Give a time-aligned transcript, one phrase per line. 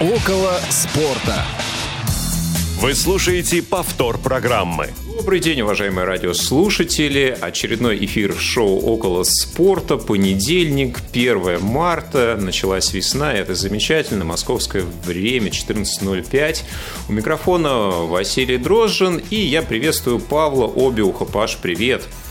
[0.00, 1.44] Около спорта.
[2.80, 4.90] Вы слушаете повтор программы.
[5.16, 7.36] Добрый день, уважаемые радиослушатели.
[7.40, 9.96] Очередной эфир шоу «Около спорта».
[9.96, 12.38] Понедельник, 1 марта.
[12.40, 14.24] Началась весна, и это замечательно.
[14.24, 16.62] Московское время, 14.05.
[17.08, 21.24] У микрофона Василий Дрожжин, и я приветствую Павла Обиуха.
[21.24, 22.02] Паш, привет.
[22.02, 22.27] Привет.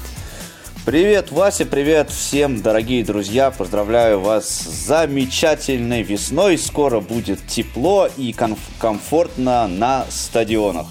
[0.87, 3.51] Привет, Вася, привет всем, дорогие друзья.
[3.51, 6.57] Поздравляю вас с замечательной весной.
[6.57, 10.87] Скоро будет тепло и комф- комфортно на стадионах.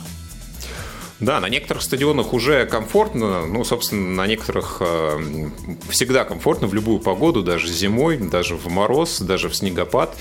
[1.19, 5.49] Да, на некоторых стадионах уже комфортно, ну, собственно, на некоторых э,
[5.89, 10.15] всегда комфортно в любую погоду, даже зимой, даже в мороз, даже в снегопад.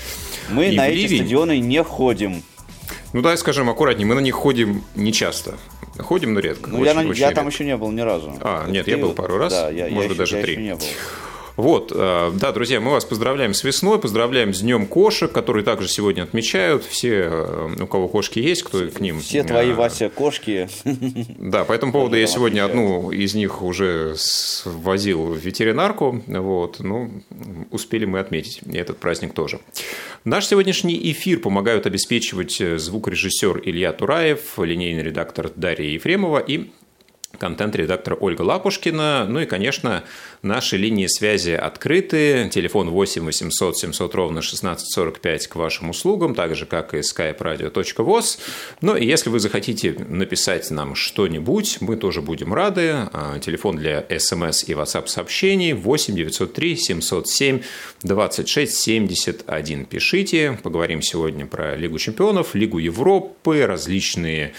[0.48, 2.42] Мы и на эти стадионы не ходим.
[3.12, 5.58] Ну, давай скажем аккуратнее, мы на них ходим не часто.
[5.98, 6.70] Ходим, но редко.
[6.70, 8.34] Ну, очень, я, на, очень я там еще не был ни разу.
[8.40, 8.92] А, нет, Ты...
[8.92, 10.52] я был пару раз, да, я, может я даже я три.
[10.52, 10.84] Еще не был.
[11.56, 15.88] Вот, э, да, друзья, мы вас поздравляем с весной, поздравляем с Днем кошек, который также
[15.88, 16.84] сегодня отмечают.
[16.84, 19.20] Все, э, у кого кошки есть, кто к ним...
[19.20, 20.68] Все твои, э, Вася, кошки.
[21.38, 24.16] Да, по этому поводу я сегодня одну из них уже
[24.64, 26.22] возил в ветеринарку.
[26.26, 27.10] Вот, ну,
[27.70, 29.60] успели мы отметить этот праздник тоже.
[30.24, 36.70] Наш сегодняшний эфир помогают обеспечивать звукорежиссер Илья Тураев, линейный редактор Дарья Ефремова и
[37.36, 39.26] контент-редактор Ольга Лапушкина.
[39.28, 40.04] Ну и, конечно,
[40.42, 42.48] наши линии связи открыты.
[42.52, 48.38] Телефон 8 800 700 ровно 1645 к вашим услугам, так же, как и skype-radio.voz.
[48.80, 53.08] Ну и если вы захотите написать нам что-нибудь, мы тоже будем рады.
[53.12, 57.62] А, телефон для смс и WhatsApp сообщений 8 903 707
[58.02, 59.84] 26 71.
[59.86, 60.58] Пишите.
[60.62, 64.54] Поговорим сегодня про Лигу чемпионов, Лигу Европы, различные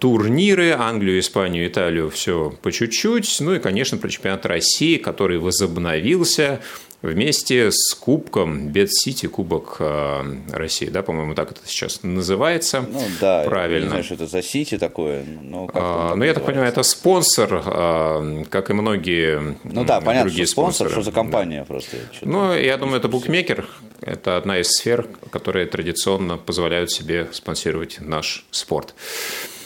[0.00, 3.36] турниры, Англию, Испанию, Италию, все по чуть-чуть.
[3.40, 6.60] Ну и, конечно, про чемпионат России, который возобновился
[7.02, 12.84] вместе с Кубком Бет-Сити, Кубок э, России, да, по-моему, так это сейчас называется.
[12.90, 13.84] Ну да, правильно.
[13.84, 15.24] Не знаю, что это за Сити такое.
[15.24, 20.28] Но, а, ну, я так понимаю, это спонсор, а, как и многие Ну да, понятно,
[20.28, 20.90] другие что спонсор, спонсоры.
[20.90, 21.64] что за компания да.
[21.64, 21.96] просто.
[22.22, 23.66] Ну, я думаю, это букмекер.
[24.00, 28.94] Это одна из сфер, которые традиционно позволяют себе спонсировать наш спорт.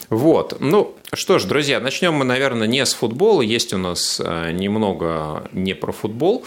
[0.09, 0.57] Вот.
[0.61, 3.43] Ну, что ж, друзья, начнем мы, наверное, не с футбола.
[3.43, 6.45] Есть у нас э, немного не про футбол.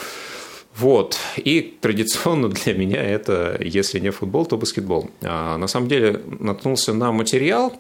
[0.76, 1.18] Вот.
[1.38, 5.10] И традиционно для меня это, если не футбол, то баскетбол.
[5.22, 7.74] А, на самом деле наткнулся на материал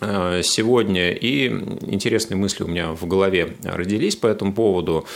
[0.00, 5.06] э, сегодня, и интересные мысли у меня в голове родились по этому поводу.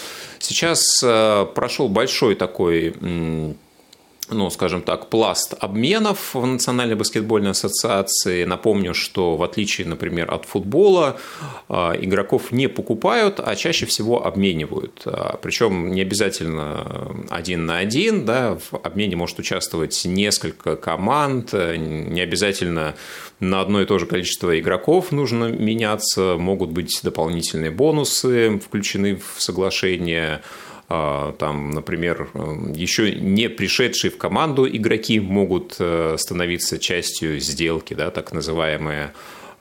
[0.40, 2.94] Сейчас э, прошел большой такой
[4.30, 8.44] ну, скажем так, пласт обменов в Национальной баскетбольной ассоциации.
[8.44, 11.16] Напомню, что в отличие, например, от футбола,
[11.68, 15.02] а, игроков не покупают, а чаще всего обменивают.
[15.04, 22.20] А, Причем не обязательно один на один, да, в обмене может участвовать несколько команд, не
[22.20, 22.94] обязательно
[23.40, 29.40] на одно и то же количество игроков нужно меняться, могут быть дополнительные бонусы включены в
[29.40, 30.40] соглашение,
[30.88, 32.28] там, например,
[32.74, 39.12] еще не пришедшие в команду игроки могут э, становиться частью сделки, да, так называемые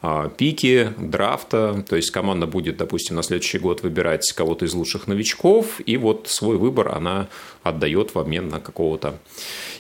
[0.06, 5.08] а, пики драфта, то есть команда будет, допустим, на следующий год выбирать кого-то из лучших
[5.08, 7.30] новичков, и вот свой выбор она
[7.64, 9.18] отдает в обмен на какого-то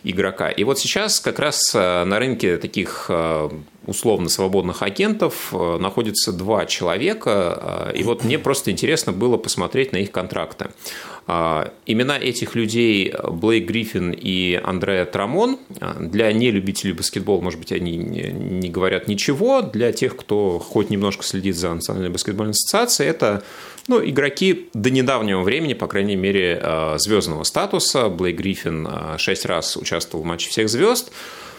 [0.05, 0.49] игрока.
[0.49, 3.49] И вот сейчас как раз э, на рынке таких э,
[3.85, 10.09] условно свободных агентов находится два человека, и вот мне просто интересно было посмотреть на их
[10.09, 10.69] контракты.
[11.25, 15.57] А, имена этих людей Блейк Гриффин и Андреа Трамон.
[15.79, 19.61] А, для нелюбителей баскетбола, может быть, они не говорят ничего.
[19.61, 23.43] Для тех, кто хоть немножко следит за Национальной баскетбольной ассоциацией, это
[23.87, 28.09] ну, игроки до недавнего времени, по крайней мере, а, звездного статуса.
[28.09, 31.11] Блейк Гриффин шесть раз участвовал в матче всех звезд.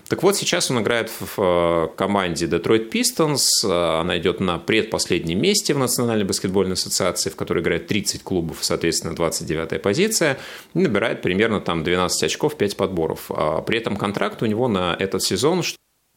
[0.09, 3.47] Так вот, сейчас он играет в э, команде Detroit Pistons.
[3.65, 8.59] Э, она идет на предпоследнем месте в Национальной баскетбольной ассоциации, в которой играет 30 клубов,
[8.61, 10.39] соответственно, 29-я позиция.
[10.75, 13.31] И набирает примерно там 12 очков, 5 подборов.
[13.31, 15.63] А при этом контракт у него на этот сезон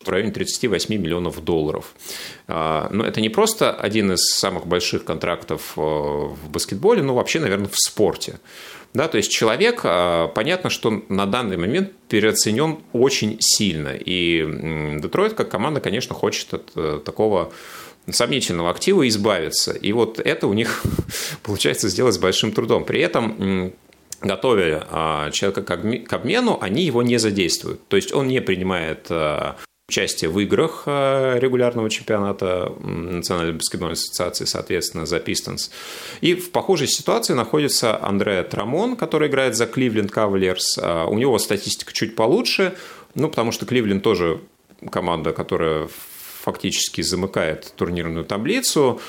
[0.03, 1.93] в районе 38 миллионов долларов.
[2.47, 7.39] А, но это не просто один из самых больших контрактов э, в баскетболе, но вообще,
[7.39, 8.39] наверное, в спорте.
[8.93, 13.89] Да, то есть человек, а, понятно, что на данный момент переоценен очень сильно.
[13.89, 17.51] И Детройт, как команда, конечно, хочет от э, такого
[18.09, 19.71] сомнительного актива избавиться.
[19.73, 20.83] И вот это у них
[21.43, 22.85] получается сделать с большим трудом.
[22.85, 23.73] При этом
[24.21, 27.87] готовя а, человека к обмену, они его не задействуют.
[27.87, 29.57] То есть он не принимает а,
[29.89, 35.71] участие в играх э, регулярного чемпионата Национальной баскетбольной ассоциации, соответственно, за Пистонс.
[36.19, 40.77] И в похожей ситуации находится Андре Трамон, который играет за Кливленд Кавалерс.
[40.77, 42.75] У него статистика чуть получше,
[43.15, 44.41] ну, потому что Кливленд тоже
[44.91, 45.87] команда, которая
[46.41, 48.99] фактически замыкает турнирную таблицу.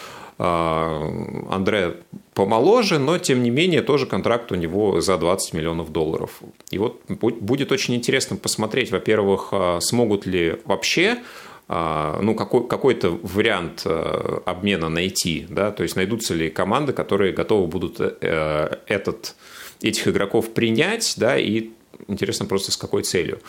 [0.40, 1.10] А,
[1.50, 1.96] Андре
[2.32, 6.40] помоложе, но тем не менее тоже контракт у него за 20 миллионов долларов.
[6.70, 11.18] И вот будет очень интересно посмотреть, во-первых, а, смогут ли вообще
[11.66, 17.66] а, ну, какой, какой-то вариант обмена найти, да, то есть найдутся ли команды, которые готовы
[17.66, 19.34] будут э, этот,
[19.82, 21.70] этих игроков принять, да, и
[22.06, 23.40] интересно просто с какой целью.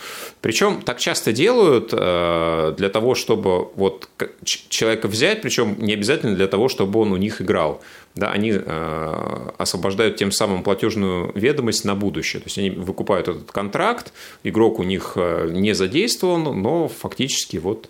[0.41, 4.09] Причем так часто делают э, для того, чтобы вот
[4.43, 7.81] человека взять, причем не обязательно для того, чтобы он у них играл.
[8.15, 12.41] Да, они э, освобождают тем самым платежную ведомость на будущее.
[12.41, 14.11] То есть они выкупают этот контракт,
[14.43, 17.89] игрок у них э, не задействован, но фактически вот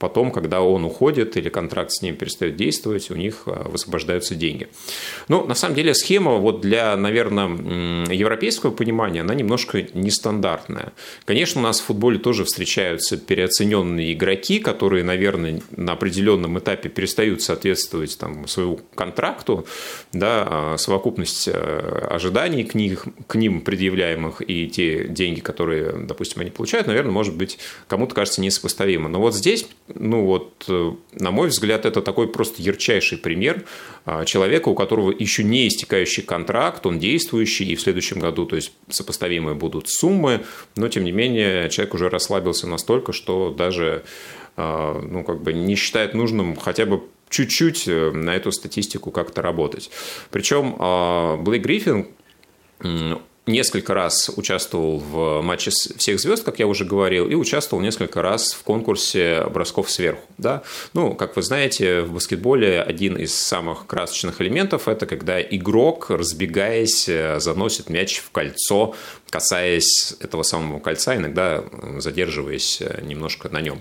[0.00, 4.68] потом, когда он уходит или контракт с ним перестает действовать, у них а, высвобождаются деньги.
[5.28, 10.92] Но на самом деле схема вот для, наверное, европейского понимания, она немножко нестандартная.
[11.26, 17.42] Конечно, у нас в футболе тоже встречаются переоцененные игроки, которые, наверное, на определенном этапе перестают
[17.42, 19.66] соответствовать там, своему контракту,
[20.12, 26.40] да, а совокупность а, ожиданий к, них, к ним предъявляемых и те деньги, которые, допустим,
[26.40, 29.10] они получают, наверное, может быть, кому-то кажется несопоставимо.
[29.10, 33.64] Но вот здесь ну вот, э, на мой взгляд, это такой просто ярчайший пример
[34.04, 38.56] а, человека, у которого еще не истекающий контракт, он действующий, и в следующем году, то
[38.56, 40.44] есть сопоставимые будут суммы,
[40.76, 44.04] но тем не менее человек уже расслабился настолько, что даже
[44.56, 49.40] а, ну, как бы не считает нужным хотя бы чуть-чуть э, на эту статистику как-то
[49.40, 49.90] работать.
[50.30, 52.08] Причем а, Блейк Гриффин
[53.50, 58.52] несколько раз участвовал в матче всех звезд, как я уже говорил, и участвовал несколько раз
[58.52, 60.22] в конкурсе бросков сверху.
[60.38, 60.62] Да?
[60.94, 67.08] Ну, как вы знаете, в баскетболе один из самых красочных элементов– это когда игрок, разбегаясь,
[67.08, 68.94] э, заносит мяч в кольцо,
[69.30, 71.64] касаясь этого самого кольца, иногда
[71.98, 73.80] задерживаясь э, немножко на нем.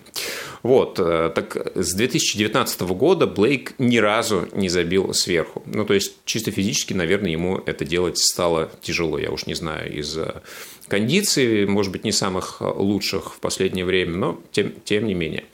[0.64, 5.64] Вот, э, так с 2019 года Блейк ни разу не забил сверху.
[5.66, 9.18] Ну, то есть, чисто физически, наверное, ему это делать стало тяжело.
[9.18, 10.42] Я уж не знаю, из-за
[10.88, 15.46] кондиций, может быть, не самых лучших в последнее время, но тем, тем не менее.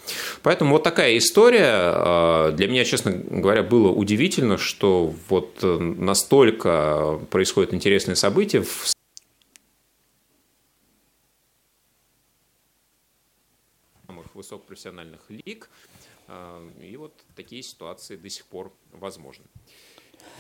[0.42, 1.92] Поэтому вот такая история.
[1.94, 8.96] Э, для меня, честно говоря, было удивительно, что вот настолько происходят интересные события в
[14.36, 15.70] высокопрофессиональных лиг.
[16.28, 19.46] А, и вот такие ситуации до сих пор возможны.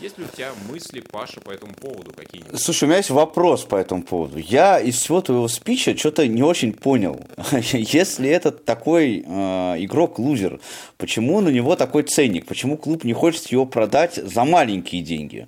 [0.01, 2.59] Есть ли у тебя мысли, Паша, по этому поводу какие-нибудь?
[2.61, 4.37] Слушай, у меня есть вопрос по этому поводу.
[4.37, 7.21] Я из всего твоего спича что-то не очень понял.
[7.71, 10.59] Если этот такой э, игрок-лузер,
[10.97, 12.45] почему на него такой ценник?
[12.45, 15.47] Почему клуб не хочет его продать за маленькие деньги?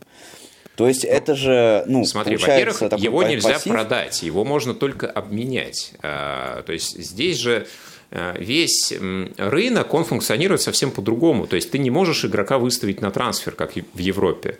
[0.78, 3.74] То есть это же, ну, Смотри, во-первых, его нельзя пассив.
[3.74, 5.94] продать, его можно только обменять.
[6.04, 7.68] А, то есть здесь же
[8.12, 8.94] весь
[9.38, 11.48] рынок, он функционирует совсем по-другому.
[11.48, 14.58] То есть ты не можешь игрока выставить на трансфер, как в Европе.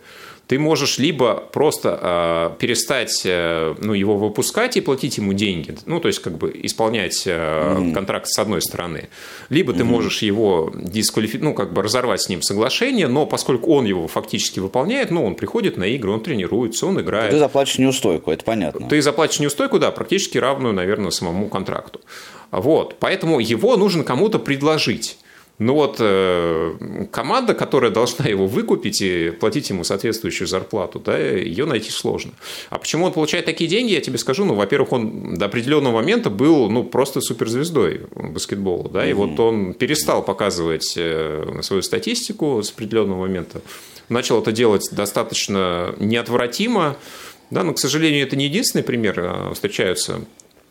[0.48, 6.00] Ты можешь либо просто э, перестать э, ну, его выпускать и платить ему деньги, ну,
[6.00, 7.92] то есть как бы исполнять э, mm-hmm.
[7.92, 9.10] контракт с одной стороны,
[9.50, 9.84] либо ты mm-hmm.
[9.84, 14.58] можешь его дисквалифицировать, ну, как бы разорвать с ним соглашение, но поскольку он его фактически
[14.58, 17.30] выполняет, ну, он приходит на игры, он тренируется, он играет.
[17.30, 18.88] Ты заплатишь неустойку, это понятно.
[18.88, 22.00] Ты заплатишь неустойку, да, практически равную, наверное, самому контракту.
[22.50, 25.18] Вот, поэтому его нужно кому-то предложить.
[25.58, 31.64] Ну вот э, команда, которая должна его выкупить и платить ему соответствующую зарплату, да, ее
[31.64, 32.30] найти сложно.
[32.70, 34.44] А почему он получает такие деньги, я тебе скажу.
[34.44, 38.88] Ну, во-первых, он до определенного момента был ну, просто суперзвездой баскетбола.
[38.88, 43.60] Да, и вот он перестал показывать э, свою статистику с определенного момента.
[44.08, 46.96] Начал это делать достаточно неотвратимо.
[47.50, 49.18] Да, но, к сожалению, это не единственный пример.
[49.18, 50.20] А встречаются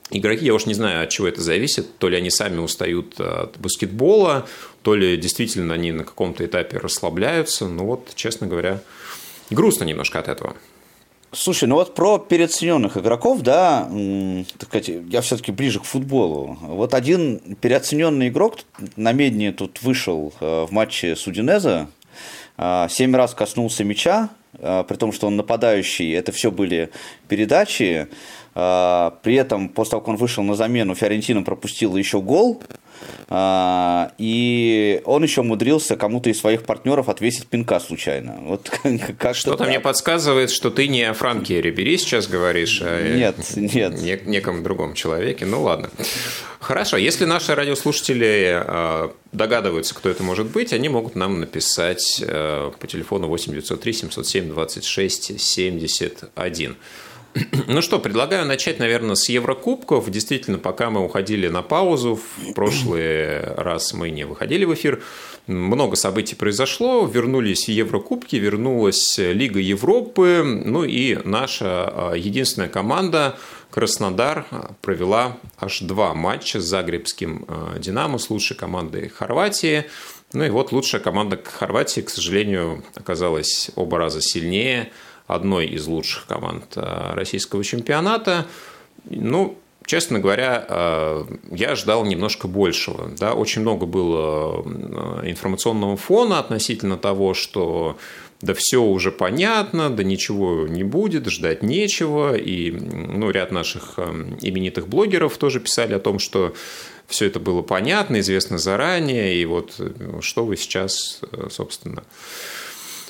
[0.10, 3.58] Игроки, я уж не знаю, от чего это зависит, то ли они сами устают от
[3.58, 4.48] баскетбола,
[4.82, 7.68] то ли действительно они на каком-то этапе расслабляются.
[7.68, 8.80] Ну вот, честно говоря,
[9.50, 10.56] грустно немножко от этого.
[11.34, 13.90] Слушай, ну вот про переоцененных игроков, да,
[14.58, 16.58] так сказать, я все-таки ближе к футболу.
[16.62, 18.60] Вот один переоцененный игрок
[18.96, 21.90] на медне тут вышел э, в матче с Удинеза,
[22.58, 26.92] э, семь раз коснулся мяча, э, при том, что он нападающий, это все были
[27.28, 28.08] передачи.
[28.58, 32.64] При этом, после того, как он вышел на замену, Фиорентина пропустила еще гол.
[33.30, 38.38] А, и он еще умудрился кому-то из своих партнеров отвесить пинка случайно.
[38.42, 38.72] Вот
[39.20, 44.02] как Что-то мне подсказывает, что ты не о Франке Рибери сейчас говоришь, а нет, нет.
[44.02, 45.46] Не, неком другом человеке.
[45.46, 45.92] Ну ладно.
[46.60, 52.88] Хорошо, если наши радиослушатели э, догадываются, кто это может быть, они могут нам написать по
[52.88, 56.76] телефону 8 903 707 26 71.
[57.68, 60.10] Ну что, предлагаю начать, наверное, с Еврокубков.
[60.10, 65.04] Действительно, пока мы уходили на паузу, в прошлый раз мы не выходили в эфир,
[65.48, 73.38] много событий произошло, вернулись Еврокубки, вернулась Лига Европы, ну и наша а, единственная команда
[73.72, 74.46] Краснодар
[74.82, 79.86] провела аж два матча с Загребским а, «Динамо», с лучшей командой Хорватии.
[80.34, 84.92] Ну и вот лучшая команда Хорватии, к сожалению, оказалась оба раза сильнее–
[85.28, 88.48] одной из лучших команд э, российского чемпионата.
[89.10, 93.10] Ну, честно говоря, э, я ждал немножко большего.
[93.20, 93.34] Да?
[93.34, 97.98] Очень много было э, информационного фона относительно того, что
[98.40, 102.38] да все уже понятно, да ничего не будет, ждать нечего.
[102.38, 106.54] И ну, ряд наших именитых блогеров тоже писали о том, что
[107.08, 109.82] все это было понятно, известно заранее, и вот
[110.22, 112.04] что вы сейчас, собственно,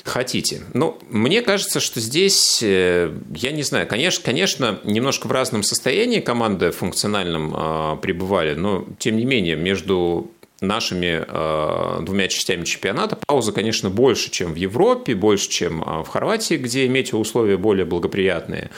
[0.08, 0.62] хотите.
[0.74, 6.20] Ну, мне кажется, что здесь, э, я не знаю, конечно, конечно, немножко в разном состоянии
[6.20, 13.52] команды функциональном э, пребывали, но тем не менее между нашими э, двумя частями чемпионата пауза,
[13.52, 18.70] конечно, больше, чем в Европе, больше, чем э, в Хорватии, где метеоусловия более благоприятные.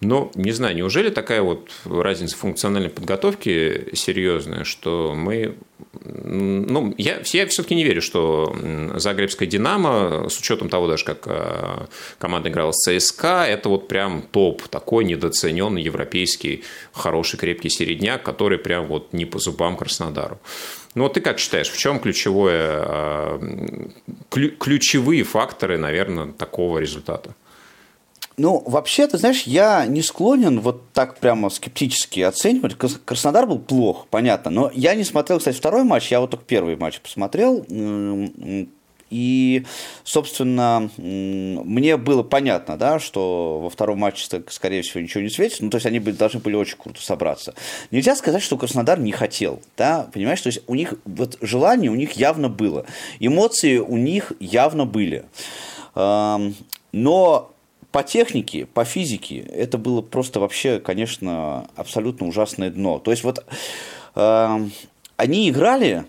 [0.00, 5.56] Но, не знаю, неужели такая вот разница функциональной подготовки серьезная, что мы...
[6.02, 8.54] Ну, я, я все-таки не верю, что
[8.96, 11.86] Загребская «Динамо», с учетом того даже, как э,
[12.18, 16.62] команда играла с ЦСКА, это вот прям топ, такой недооцененный европейский
[16.92, 20.38] хороший крепкий середняк, который прям вот не по зубам Краснодару.
[20.94, 23.88] Ну, вот ты как считаешь, в чем ключевое, э,
[24.58, 27.34] ключевые факторы, наверное, такого результата?
[28.38, 32.76] Ну, вообще, ты знаешь, я не склонен вот так прямо скептически оценивать.
[33.04, 34.50] Краснодар был плох, понятно.
[34.50, 37.64] Но я не смотрел, кстати, второй матч, я вот только первый матч посмотрел.
[39.08, 39.64] И,
[40.02, 45.60] собственно, мне было понятно, да, что во втором матче, скорее всего, ничего не светит.
[45.60, 47.54] Ну, то есть они должны были очень круто собраться.
[47.92, 50.40] Нельзя сказать, что Краснодар не хотел, да, понимаешь?
[50.40, 52.84] То есть у них вот желание у них явно было,
[53.20, 55.24] эмоции у них явно были.
[55.94, 57.52] Но
[57.96, 62.98] по технике, по физике это было просто вообще, конечно, абсолютно ужасное дно.
[62.98, 63.42] То есть вот
[64.14, 64.58] э,
[65.16, 66.04] они играли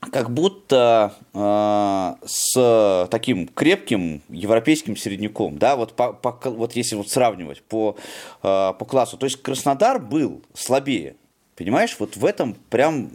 [0.00, 7.10] как будто э, с таким крепким европейским середняком, да, вот, по, по, вот если вот
[7.10, 7.96] сравнивать по,
[8.42, 9.18] э, по классу.
[9.18, 11.16] То есть Краснодар был слабее,
[11.54, 11.94] понимаешь?
[11.98, 13.10] Вот в этом прям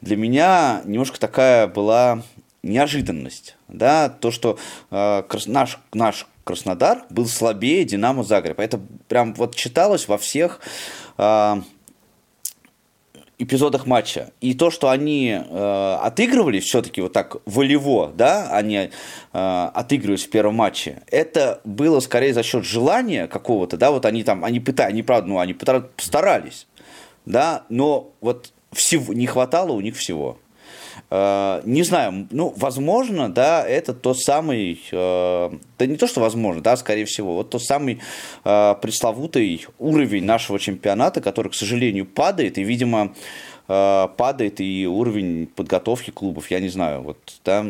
[0.00, 2.22] для меня немножко такая была
[2.62, 4.58] неожиданность, да, то, что
[4.90, 8.60] э, наш, наш Краснодар был слабее Динамо Загреб.
[8.60, 10.60] Это прям вот читалось во всех
[11.18, 11.56] э,
[13.36, 14.30] эпизодах матча.
[14.40, 18.88] И то, что они э, отыгрывались все-таки вот так волево, да, они э,
[19.32, 24.44] отыгрывались в первом матче, это было скорее за счет желания какого-то, да, вот они там,
[24.44, 26.68] они пытались, они правда, ну, они постарались,
[27.24, 30.38] да, но вот всего, не хватало у них всего.
[31.10, 36.62] Э, не знаю, ну, возможно, да, это тот самый, э, да не то, что возможно,
[36.62, 38.00] да, скорее всего, вот тот самый
[38.44, 43.14] э, пресловутый уровень нашего чемпионата, который, к сожалению, падает, и, видимо,
[43.66, 47.66] падает и уровень подготовки клубов, я не знаю, вот, да,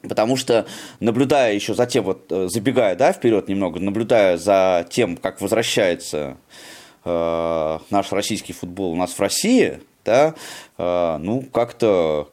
[0.00, 0.66] Потому что,
[0.98, 6.38] наблюдая еще за тем, вот забегая да, вперед немного, наблюдая за тем, как возвращается
[7.04, 10.34] э, наш российский футбол у нас в России, да,
[10.78, 12.28] э, ну, как-то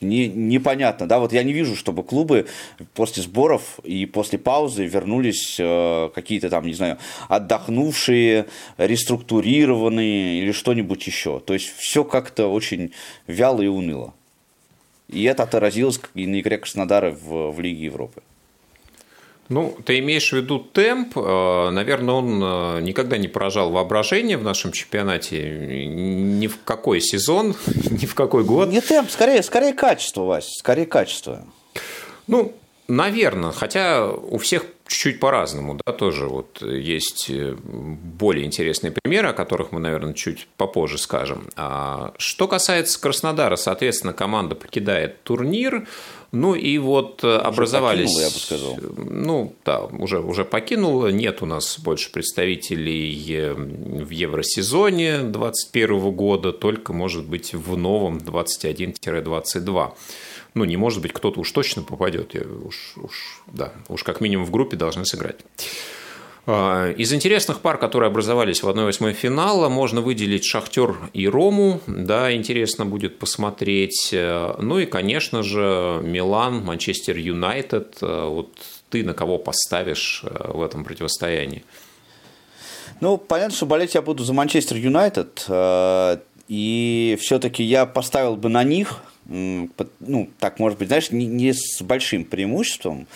[0.00, 2.46] не, непонятно, да, вот я не вижу, чтобы клубы
[2.94, 6.98] после сборов и после паузы вернулись э, какие-то там, не знаю,
[7.28, 8.46] отдохнувшие,
[8.78, 11.40] реструктурированные или что-нибудь еще.
[11.40, 12.92] То есть все как-то очень
[13.26, 14.14] вяло и уныло.
[15.08, 18.22] И это отразилось и на игре Краснодара в, в Лиге Европы.
[19.50, 21.18] Ну, ты имеешь в виду темп.
[21.18, 25.86] Э, наверное, он э, никогда не поражал воображение в нашем чемпионате.
[25.86, 27.56] Ни в какой сезон,
[27.90, 28.68] ни в какой год.
[28.68, 31.44] Не темп, скорее, скорее качество, Вась, скорее качество.
[32.28, 32.54] Ну,
[32.86, 33.50] наверное.
[33.50, 39.70] Хотя у всех чуть-чуть по-разному, да, тоже вот есть э, более интересные примеры, о которых
[39.70, 41.48] мы, наверное, чуть попозже скажем.
[41.56, 45.86] А что касается Краснодара, соответственно, команда покидает турнир,
[46.32, 48.12] ну и вот уже образовались...
[48.12, 48.78] Покинула, я бы сказал.
[48.96, 51.08] Ну, да, уже, уже покинула.
[51.08, 59.92] Нет у нас больше представителей в Евросезоне 2021 года, только, может быть, в новом 21-22
[60.54, 62.34] ну, не может быть, кто-то уж точно попадет.
[62.34, 65.38] Я уж, уж, да, уж как минимум в группе должны сыграть.
[66.46, 71.80] А, из интересных пар, которые образовались в 1-8 финала, можно выделить «Шахтер» и «Рому».
[71.86, 74.10] Да, интересно будет посмотреть.
[74.12, 77.98] Ну и, конечно же, «Милан», «Манчестер Юнайтед».
[78.00, 78.50] Вот
[78.90, 81.64] ты на кого поставишь э, в этом противостоянии?
[83.00, 85.46] Ну, понятно, что болеть я буду за Манчестер Юнайтед.
[85.48, 91.52] Э, и все-таки я поставил бы на них, ну, так, может быть, знаешь, не, не
[91.52, 93.06] с большим преимуществом,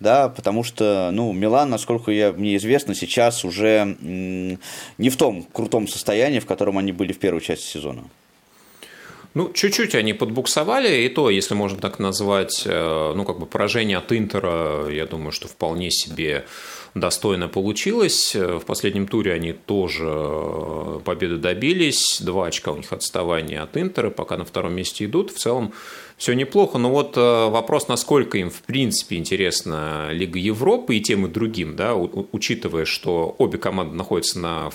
[0.00, 5.88] да, потому что, ну, Милан, насколько я, мне известно, сейчас уже не в том крутом
[5.88, 8.04] состоянии, в котором они были в первой части сезона.
[9.34, 13.98] Ну, чуть-чуть они подбуксовали, и то, если можно так назвать, э, ну, как бы поражение
[13.98, 16.44] от Интера, я думаю, что вполне себе
[16.94, 18.36] достойно получилось.
[18.36, 22.20] В последнем туре они тоже э, победы добились.
[22.20, 25.32] Два очка у них отставания от Интера, пока на втором месте идут.
[25.32, 25.72] В целом
[26.16, 26.78] все неплохо.
[26.78, 31.74] Но вот э, вопрос, насколько им в принципе интересна Лига Европы и тем и другим,
[31.74, 34.70] да, учитывая, что обе команды находятся на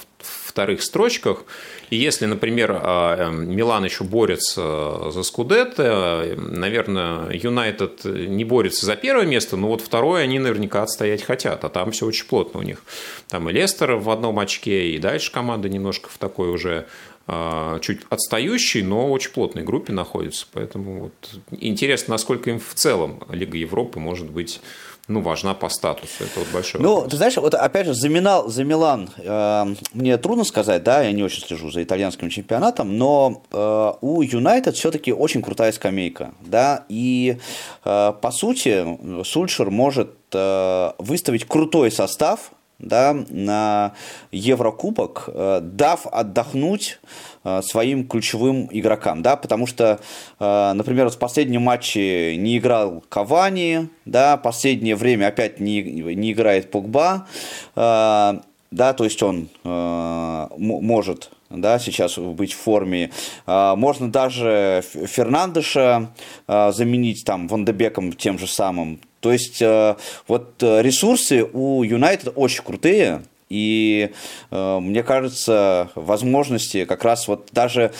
[0.49, 1.43] вторых строчках.
[1.89, 8.95] И если, например, а, эм, Милан еще борется за Скудетто, наверное, Юнайтед не борется за
[8.95, 12.63] первое место, но вот второе они наверняка отстоять хотят, а там все очень плотно у
[12.63, 12.83] них.
[13.27, 16.87] Там и Лестер в одном очке, и дальше команда немножко в такой уже
[17.31, 20.47] а, чуть отстающей, но очень плотной группе находится.
[20.51, 24.61] Поэтому вот интересно, насколько им в целом Лига Европы может быть
[25.09, 26.23] ну, важна по статусу.
[26.23, 27.11] Это вот большой Ну, вопрос.
[27.11, 31.11] ты знаешь, вот опять же, за, Милан, за Милан э, мне трудно сказать, да, я
[31.11, 36.85] не очень слежу за итальянским чемпионатом, но э, у Юнайтед все-таки очень крутая скамейка, да,
[36.89, 37.37] и
[37.83, 43.93] э, по сути Сульшер может э, выставить крутой состав, да, на
[44.31, 46.99] Еврокубок, э, дав отдохнуть
[47.43, 49.99] э, своим ключевым игрокам, да, потому что,
[50.39, 56.71] э, например, в последнем матче не играл Кавани, да, последнее время опять не, не играет
[56.71, 57.27] Погба,
[57.75, 63.09] да, то есть он может да, сейчас быть в форме.
[63.47, 66.11] Можно даже Фернандеша
[66.47, 68.99] заменить там Вандебеком тем же самым.
[69.19, 69.95] То есть э,
[70.27, 74.11] вот э, ресурсы у Юнайтед очень крутые, и
[74.51, 77.91] э, мне кажется, возможности как раз вот даже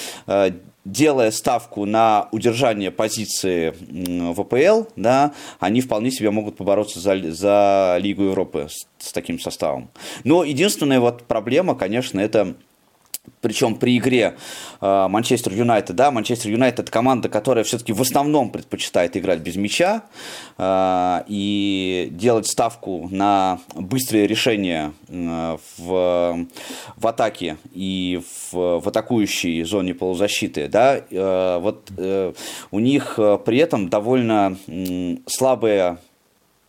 [0.86, 3.74] делая ставку на удержание позиции
[4.34, 9.40] в АПЛ, да, они вполне себе могут побороться за, за Лигу Европы с, с таким
[9.40, 9.90] составом.
[10.24, 12.56] Но единственная вот проблема, конечно, это
[13.42, 14.36] причем при игре
[14.82, 20.04] э, Манчестер Юнайтед, да, Манчестер Юнайтед команда, которая все-таки в основном предпочитает играть без мяча
[20.58, 26.48] э, и делать ставку на быстрые решения э, в,
[26.98, 31.02] в атаке и в, в атакующей зоне полузащиты, да,
[31.60, 31.92] вот
[32.72, 34.58] у них при этом довольно
[35.28, 36.00] слабая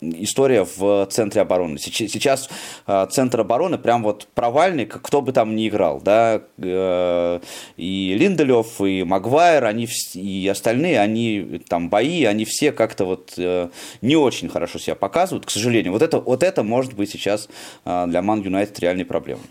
[0.00, 1.78] история в центре обороны.
[1.78, 2.48] Сейчас
[2.86, 7.40] а, центр обороны прям вот провальный, кто бы там ни играл, да, э,
[7.76, 13.68] и Линделев, и Магуайр, они и остальные, они там бои, они все как-то вот э,
[14.00, 15.92] не очень хорошо себя показывают, к сожалению.
[15.92, 17.48] Вот это, вот это может быть сейчас
[17.84, 19.44] а, для Ман Юнайтед реальной проблемой.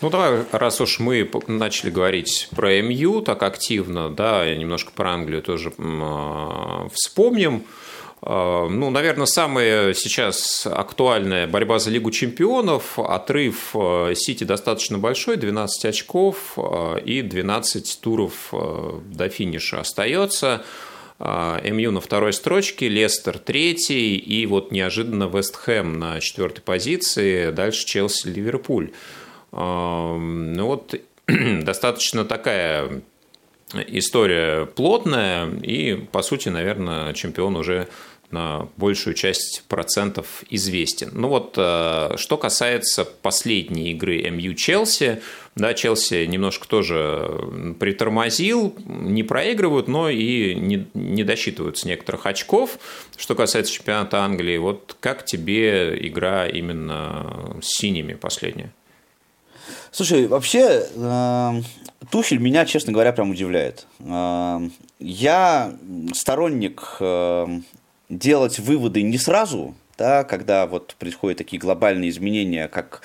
[0.00, 5.42] Ну, давай, раз уж мы начали говорить про МЮ так активно, да, немножко про Англию
[5.42, 7.64] тоже а, вспомним.
[8.22, 12.98] А, ну, наверное, самая сейчас актуальная борьба за Лигу чемпионов.
[12.98, 20.64] Отрыв а, Сити достаточно большой, 12 очков а, и 12 туров до финиша остается.
[21.18, 27.84] МЮ на второй строчке, Лестер третий, и вот неожиданно Вест Хэм на четвертой позиции, дальше
[27.86, 28.92] Челси, Ливерпуль.
[29.50, 30.94] Ну вот
[31.26, 33.02] достаточно такая
[33.88, 37.88] история плотная, и, по сути, наверное, чемпион уже
[38.30, 41.10] на большую часть процентов известен.
[41.14, 45.22] Ну вот, э, что касается последней игры МЮ Челси,
[45.54, 52.78] да, Челси немножко тоже притормозил, не проигрывают, но и не, не досчитывают с некоторых очков.
[53.16, 58.72] Что касается чемпионата Англии, вот как тебе игра именно с синими последняя?
[59.90, 61.62] Слушай, вообще, э,
[62.10, 63.86] Тухель меня, честно говоря, прям удивляет.
[64.00, 64.60] Э,
[64.98, 65.72] я
[66.12, 67.46] сторонник э,
[68.08, 73.02] делать выводы не сразу, да, когда вот происходят такие глобальные изменения, как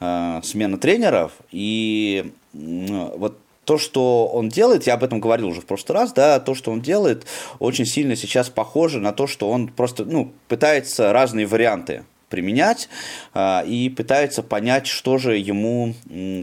[0.00, 5.60] э, смена тренеров, и э, вот то, что он делает, я об этом говорил уже
[5.60, 7.24] в прошлый раз, да, то, что он делает,
[7.58, 12.88] очень сильно сейчас похоже на то, что он просто, ну, пытается разные варианты применять
[13.32, 15.94] а, и пытается понять, что же ему,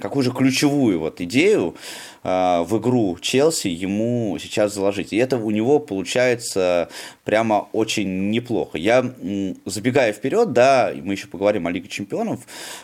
[0.01, 1.75] какую же ключевую вот идею
[2.23, 5.13] а, в игру Челси ему сейчас заложить.
[5.13, 6.89] И это у него получается
[7.23, 8.77] прямо очень неплохо.
[8.77, 9.13] Я,
[9.65, 12.41] забегая вперед, да, мы еще поговорим о Лиге Чемпионов,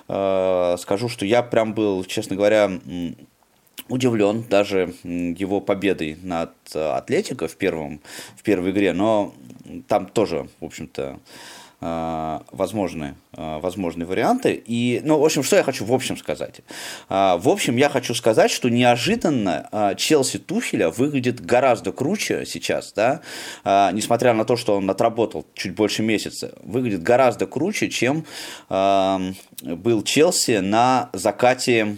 [0.08, 2.72] а, скажу, что я прям был, честно говоря,
[3.90, 8.02] удивлен даже его победой над Атлетико в, первом,
[8.36, 9.34] в первой игре, но
[9.88, 11.20] там тоже, в общем-то,
[11.80, 14.54] возможные, а, возможные варианты.
[14.66, 16.62] И, ну, в общем, что я хочу в общем сказать?
[17.08, 23.22] А, в общем, я хочу сказать, что неожиданно Челси Тухеля выглядит гораздо круче сейчас, да,
[23.64, 28.26] несмотря на то, что он отработал чуть больше месяца, выглядит гораздо круче, чем
[28.70, 31.98] был Челси на закате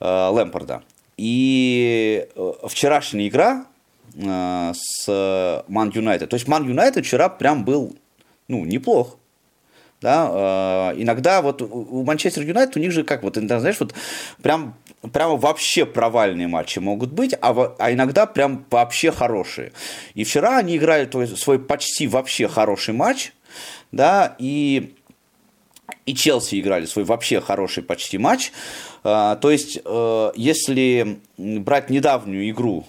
[0.00, 0.82] Лэмпорда.
[1.16, 3.66] И э, вчерашняя игра
[4.18, 6.30] с Ман Юнайтед.
[6.30, 7.96] То есть Ман Юнайтед вчера прям был
[8.48, 9.18] ну, неплох.
[10.02, 13.94] Да, э, иногда вот у Манчестер Юнайтед у них же как вот, знаешь, вот
[14.42, 14.74] прям
[15.12, 19.72] прямо вообще провальные матчи могут быть, а, а иногда прям вообще хорошие.
[20.14, 23.32] И вчера они играли свой почти вообще хороший матч,
[23.90, 24.94] да, и
[26.04, 28.52] и Челси играли свой вообще хороший почти матч.
[29.02, 32.84] Э, то есть, э, если брать недавнюю игру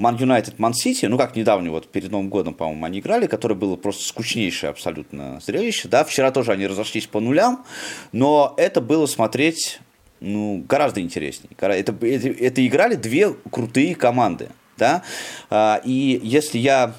[0.00, 3.54] Ман Юнайтед, Ман Сити, ну как недавно, вот перед Новым годом, по-моему, они играли, которое
[3.54, 7.66] было просто скучнейшее абсолютно зрелище, да, вчера тоже они разошлись по нулям,
[8.10, 9.78] но это было смотреть,
[10.20, 11.50] ну, гораздо интереснее.
[11.58, 15.02] Это, это, это играли две крутые команды, да,
[15.50, 16.94] а, и если я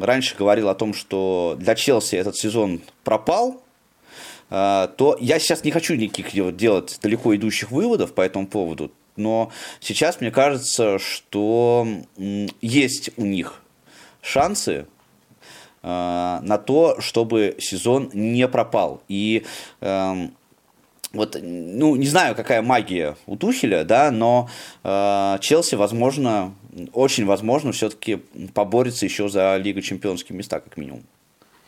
[0.00, 3.62] раньше говорил о том, что для Челси этот сезон пропал,
[4.50, 9.50] а, то я сейчас не хочу никаких делать далеко идущих выводов по этому поводу но
[9.80, 11.86] сейчас мне кажется, что
[12.60, 13.62] есть у них
[14.20, 14.86] шансы
[15.82, 19.02] э, на то, чтобы сезон не пропал.
[19.08, 19.44] И
[19.80, 20.28] э,
[21.12, 24.48] вот, ну, не знаю, какая магия у Тухеля, да, но
[24.82, 26.54] э, Челси, возможно,
[26.92, 28.22] очень возможно, все-таки
[28.54, 31.02] поборется еще за Лигу чемпионские места, как минимум.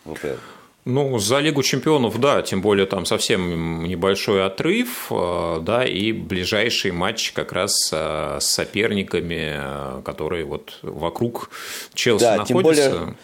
[0.04, 0.63] ВПЛ.
[0.85, 6.90] Ну, за Лигу чемпионов, да, тем более там совсем небольшой отрыв, э, да, и ближайший
[6.90, 11.51] матч как раз э, с соперниками, э, которые вот вокруг
[11.94, 12.83] Челси да, находятся.
[12.90, 13.16] Тем более...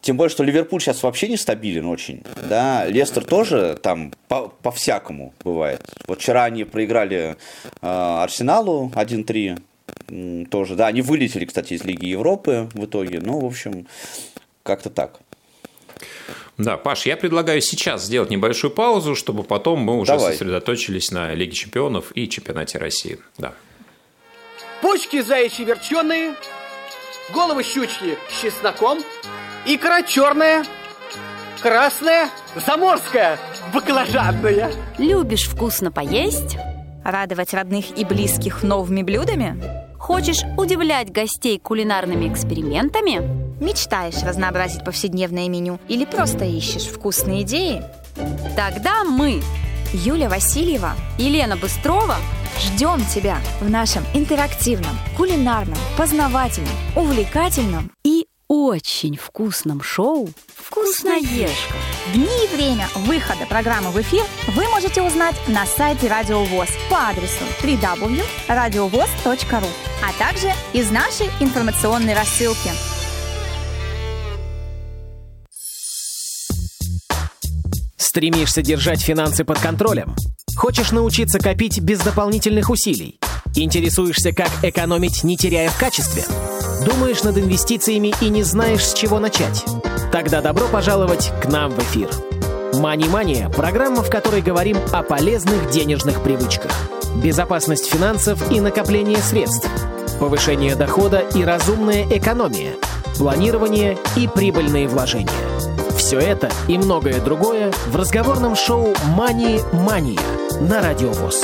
[0.00, 2.24] Тем более, что Ливерпуль сейчас вообще нестабилен очень.
[2.50, 2.84] Да?
[2.84, 5.80] Лестер тоже там по- по-всякому бывает.
[6.06, 7.36] Вот вчера они проиграли
[7.80, 10.46] э, Арсеналу 1-3.
[10.50, 13.20] Тоже, да, они вылетели, кстати, из Лиги Европы в итоге.
[13.20, 13.86] Ну, в общем,
[14.62, 15.20] как-то так.
[16.56, 20.32] Да, Паш, я предлагаю сейчас сделать небольшую паузу, чтобы потом мы уже Давай.
[20.32, 23.18] сосредоточились на Лиге чемпионов и чемпионате России.
[23.38, 23.54] Да.
[24.80, 26.34] Почки заячьи верченые,
[27.32, 29.02] головы щучки с чесноком,
[29.66, 30.64] икра черная,
[31.60, 32.30] красная,
[32.66, 33.38] заморская,
[33.72, 34.72] баклажанная.
[34.98, 36.56] Любишь вкусно поесть?
[37.04, 39.60] Радовать родных и близких новыми блюдами?
[39.98, 43.43] Хочешь удивлять гостей кулинарными экспериментами?
[43.60, 47.82] Мечтаешь разнообразить повседневное меню или просто ищешь вкусные идеи?
[48.56, 49.42] Тогда мы,
[49.92, 52.16] Юля Васильева, Елена Быстрова,
[52.58, 61.74] ждем тебя в нашем интерактивном, кулинарном, познавательном, увлекательном и очень вкусном шоу «Вкусноежка».
[62.12, 67.08] Дни и время выхода программы в эфир вы можете узнать на сайте Радио ВОЗ по
[67.08, 69.68] адресу www.radiovoz.ru,
[70.02, 72.70] а также из нашей информационной рассылки–
[78.04, 80.14] Стремишься держать финансы под контролем?
[80.54, 83.18] Хочешь научиться копить без дополнительных усилий?
[83.56, 86.22] Интересуешься, как экономить, не теряя в качестве?
[86.84, 89.64] Думаешь над инвестициями и не знаешь, с чего начать?
[90.12, 92.10] Тогда добро пожаловать к нам в эфир.
[92.74, 96.72] «Мани-мания»– программа, в которой говорим о полезных денежных привычках.
[97.16, 99.70] Безопасность финансов и накопление средств.
[100.20, 102.74] Повышение дохода и разумная экономия.
[103.16, 105.30] Планирование и прибыльные вложения.
[106.04, 110.20] Все это и многое другое в разговорном шоу «Мани-мания»
[110.60, 111.42] на Радио ВОЗ.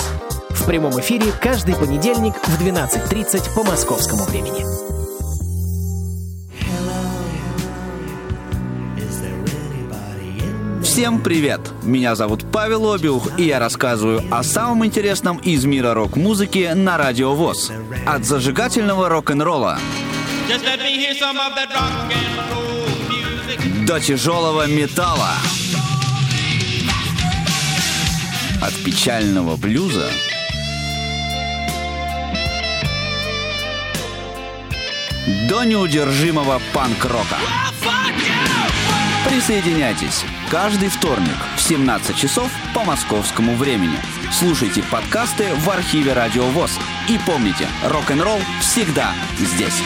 [0.51, 4.63] В прямом эфире каждый понедельник в 12.30 по московскому времени.
[10.85, 11.63] Всем привет!
[11.83, 17.33] Меня зовут Павел Обиух, и я рассказываю о самом интересном из мира рок-музыки на Радио
[17.33, 17.73] ВОЗ.
[18.05, 19.79] От зажигательного рок-н-ролла.
[20.51, 22.60] Just let me hear some of that rock and roll.
[23.91, 25.33] До тяжелого металла.
[28.63, 30.09] От печального блюза
[35.49, 37.39] до неудержимого панк-рока.
[39.29, 43.99] Присоединяйтесь каждый вторник в 17 часов по московскому времени.
[44.31, 46.79] Слушайте подкасты в архиве Радио ВОЗ.
[47.09, 49.83] И помните, рок-н-ролл всегда здесь.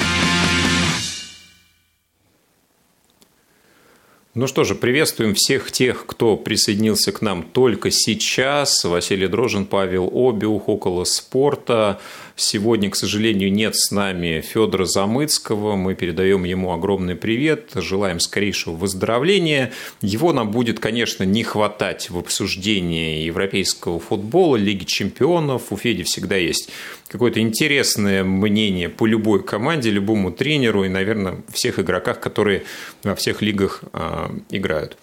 [4.35, 8.83] Ну что же, приветствуем всех тех, кто присоединился к нам только сейчас.
[8.83, 12.01] Василий Дрожин, Павел Обиух, около спорта.
[12.37, 15.77] Сегодня, к сожалению, нет с нами Федора Замыцкого.
[15.77, 19.73] Мы передаем ему огромный привет, желаем скорейшего выздоровления.
[20.01, 25.71] Его нам будет, конечно, не хватать в обсуждении европейского футбола, Лиги чемпионов.
[25.71, 26.71] У Феди всегда есть
[27.07, 32.65] какое-то интересное мнение по любой команде, любому тренеру и, наверное, всех игроках, которые
[33.05, 34.97] во всех лигах э, играют.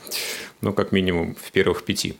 [0.59, 2.15] Ну, как минимум, в первых пяти.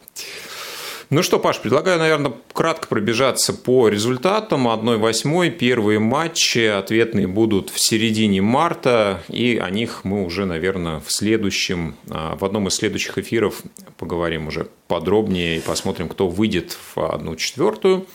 [1.11, 5.49] Ну что, Паш, предлагаю, наверное, кратко пробежаться по результатам 1-8.
[5.49, 11.97] Первые матчи ответные будут в середине марта, и о них мы уже, наверное, в следующем,
[12.09, 13.61] а, в одном из следующих эфиров
[13.97, 18.05] поговорим уже подробнее и посмотрим, кто выйдет в одну четвертую.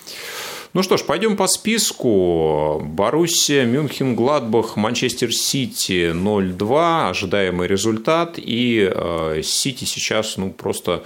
[0.72, 2.80] Ну что ж, пойдем по списку.
[2.82, 8.38] Боруссия, Мюнхен, Гладбах, Манчестер Сити 0-2, ожидаемый результат.
[8.38, 11.04] И э, Сити сейчас, ну, просто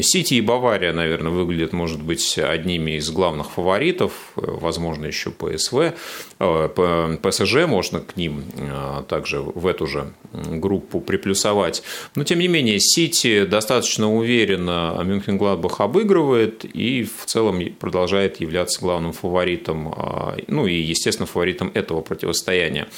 [0.00, 5.94] Сити и Бавария, наверное, выглядят, может быть, одними из главных фаворитов, возможно, еще ПСВ,
[6.38, 11.82] э, ПСЖ можно к ним э, также в эту же группу приплюсовать.
[12.14, 19.12] Но, тем не менее, Сити достаточно уверенно Мюнхен-Гладбах обыгрывает и в целом продолжает являться главным
[19.12, 22.88] фаворитом, э, ну и, естественно, фаворитом этого противостояния.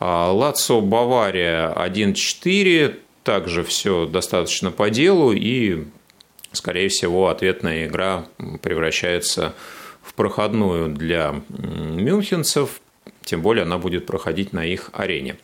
[0.00, 5.84] Лацо Бавария 1-4, также все достаточно по делу и
[6.54, 8.26] скорее всего, ответная игра
[8.62, 9.54] превращается
[10.02, 12.80] в проходную для мюнхенцев,
[13.24, 15.36] тем более она будет проходить на их арене.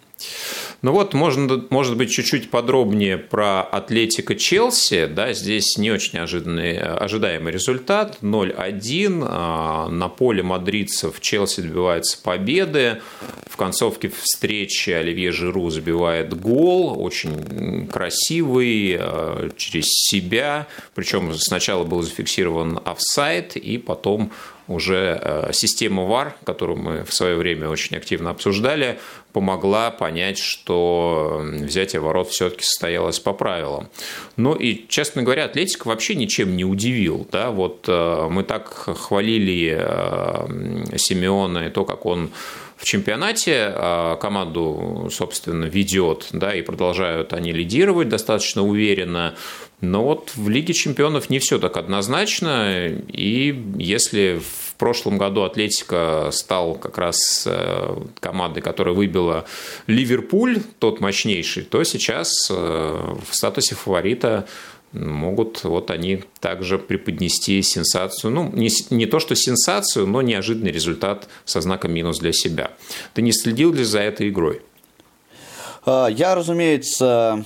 [0.83, 5.07] Ну вот, можно, может быть, чуть-чуть подробнее про Атлетика Челси.
[5.07, 8.19] Да, здесь не очень ожиданный, ожидаемый результат.
[8.23, 9.27] 0-1.
[9.29, 13.03] А, на поле мадридцев Челси добивается победы.
[13.47, 16.99] В концовке встречи Оливье Жиру забивает гол.
[16.99, 20.66] Очень красивый, а, через себя.
[20.95, 24.33] Причем сначала был зафиксирован офсайт, и потом
[24.70, 29.00] уже э, система VAR, которую мы в свое время очень активно обсуждали,
[29.33, 33.88] помогла понять, что взятие ворот все-таки состоялось по правилам.
[34.37, 37.26] Ну и, честно говоря, Атлетика вообще ничем не удивил.
[37.33, 37.50] Да?
[37.50, 42.30] Вот э, мы так хвалили э, Симеона и то, как он
[42.81, 43.75] в чемпионате
[44.21, 49.35] команду, собственно, ведет, да, и продолжают они лидировать достаточно уверенно.
[49.81, 56.31] Но вот в Лиге чемпионов не все так однозначно, и если в прошлом году Атлетика
[56.33, 59.47] стал как раз э, командой, которая выбила
[59.87, 64.47] Ливерпуль, тот мощнейший, то сейчас э, в статусе фаворита
[64.92, 68.33] могут вот они также преподнести сенсацию.
[68.33, 72.72] Ну, не, не то, что сенсацию, но неожиданный результат со знаком минус для себя.
[73.14, 74.62] Ты не следил ли за этой игрой?
[75.87, 77.44] А, я, разумеется,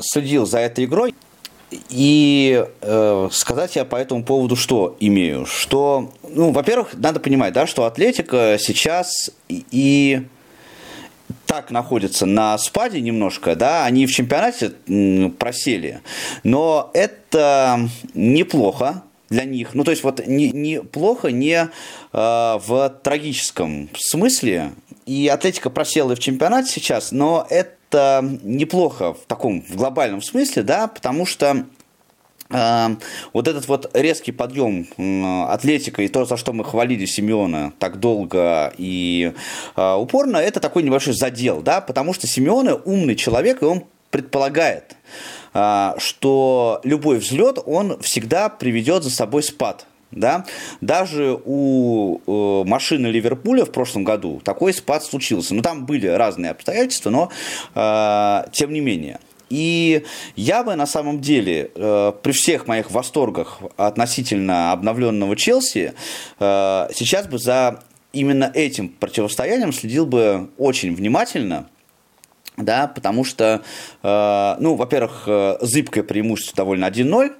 [0.00, 1.14] следил за этой игрой.
[1.90, 5.46] И э, сказать я по этому поводу что имею?
[5.46, 10.26] Что, ну, во-первых, надо понимать, да, что Атлетика сейчас и, и
[11.46, 14.72] так находится на спаде немножко, да, они в чемпионате
[15.38, 16.00] просели,
[16.42, 19.74] но это неплохо для них.
[19.74, 21.68] Ну, то есть вот не, неплохо не э,
[22.12, 24.72] в трагическом смысле,
[25.04, 30.88] и Атлетика просела в чемпионате сейчас, но это неплохо в таком в глобальном смысле, да,
[30.88, 31.64] потому что
[32.48, 34.86] вот этот вот резкий подъем
[35.48, 39.32] атлетика и то, за что мы хвалили Симеона так долго и
[39.76, 44.96] э, упорно, это такой небольшой задел, да, потому что Симеона умный человек, и он предполагает,
[45.54, 50.46] э, что любой взлет, он всегда приведет за собой спад да?
[50.80, 55.54] Даже у э, машины Ливерпуля в прошлом году такой спад случился.
[55.54, 57.30] Ну, там были разные обстоятельства, но
[57.74, 59.18] э, тем не менее.
[59.48, 60.04] И
[60.34, 65.94] я бы на самом деле э, при всех моих восторгах относительно обновленного Челси
[66.38, 67.82] э, сейчас бы за
[68.12, 71.68] именно этим противостоянием следил бы очень внимательно–
[72.56, 73.62] да, потому что,
[74.02, 77.32] э, ну, во-первых, э, зыбкое преимущество довольно 1-0,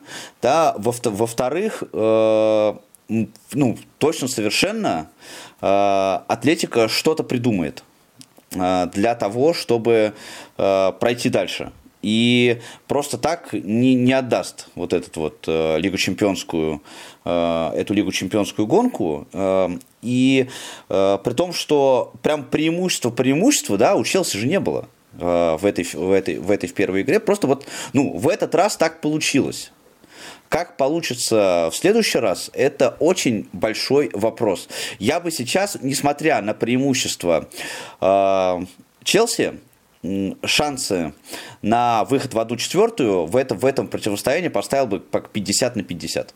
[0.42, 2.74] да, во-вторых, э,
[3.08, 5.08] ну, точно совершенно
[5.60, 7.82] э, Атлетика что-то придумает
[8.52, 10.12] э, для того, чтобы
[10.58, 11.72] э, пройти дальше.
[12.06, 16.80] И просто так не, не отдаст вот этот вот э, Лигу Чемпионскую,
[17.24, 19.26] э, эту Лигу Чемпионскую гонку.
[19.32, 19.70] Э,
[20.02, 20.46] и
[20.88, 24.88] э, при том, что прям преимущество преимущества, да, у Челси же не было
[25.18, 27.18] э, в этой, в, этой, в этой в первой игре.
[27.18, 29.72] Просто вот, ну, в этот раз так получилось.
[30.48, 34.68] Как получится в следующий раз, это очень большой вопрос.
[35.00, 37.48] Я бы сейчас, несмотря на преимущество
[38.00, 38.64] э,
[39.02, 39.54] Челси,
[40.44, 41.12] шансы
[41.62, 45.82] на выход в одну четвертую в, это, в этом противостоянии поставил бы как 50 на
[45.82, 46.34] 50.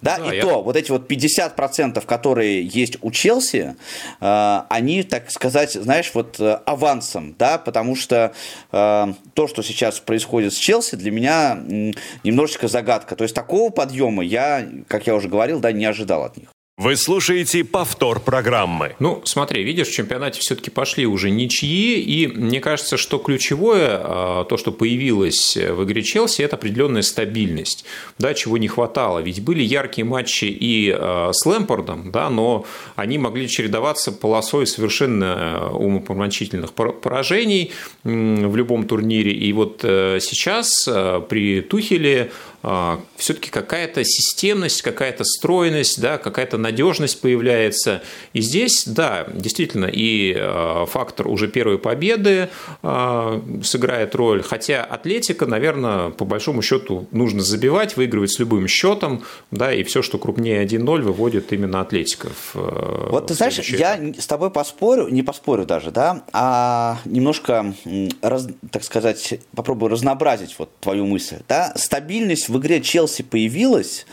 [0.00, 0.42] Да, да и я...
[0.42, 3.76] то, вот эти вот 50%, которые есть у Челси,
[4.20, 8.32] э, они, так сказать, знаешь, вот э, авансом, да, потому что
[8.70, 11.58] э, то, что сейчас происходит с Челси, для меня
[12.24, 13.16] немножечко загадка.
[13.16, 16.48] То есть такого подъема я, как я уже говорил, да, не ожидал от них.
[16.78, 18.94] Вы слушаете повтор программы.
[19.00, 24.44] Ну, смотри, видишь, в чемпионате все-таки пошли уже ничьи, и мне кажется, что ключевое, а,
[24.44, 27.84] то, что появилось в игре Челси, это определенная стабильность,
[28.18, 29.18] да, чего не хватало.
[29.18, 32.64] Ведь были яркие матчи и а, с Лэмпордом, да, но
[32.94, 37.72] они могли чередоваться полосой совершенно умопомрачительных поражений
[38.04, 39.32] в любом турнире.
[39.32, 46.58] И вот э, сейчас а, при Тухеле а, все-таки какая-то системность, какая-то стройность, да, какая-то
[46.58, 48.02] надежность появляется.
[48.32, 52.48] И здесь, да, действительно, и а, фактор уже первой победы
[52.82, 54.42] а, сыграет роль.
[54.42, 60.02] Хотя Атлетика, наверное, по большому счету нужно забивать, выигрывать с любым счетом, да, и все,
[60.02, 62.28] что крупнее 1-0, выводит именно Атлетика.
[62.52, 67.72] В, вот ты знаешь, я с тобой поспорю, не поспорю даже, да, а немножко,
[68.20, 71.38] раз, так сказать, попробую разнообразить вот твою мысль.
[71.48, 71.72] Да?
[71.76, 74.06] Стабильность в игре Челси появилась,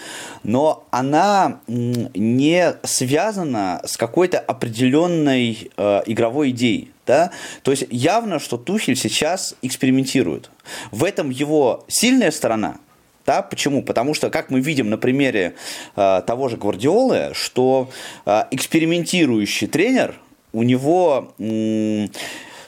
[0.44, 6.92] но она не связана с какой-то определенной э, игровой идеей.
[7.06, 7.32] Да?
[7.64, 10.50] То есть явно, что Тухель сейчас экспериментирует.
[10.92, 12.78] В этом его сильная сторона.
[13.26, 13.82] Да, почему?
[13.82, 15.56] Потому что, как мы видим на примере
[15.96, 17.90] э, того же Гвардиолы, что
[18.26, 20.16] э, экспериментирующий тренер,
[20.54, 22.08] у него э,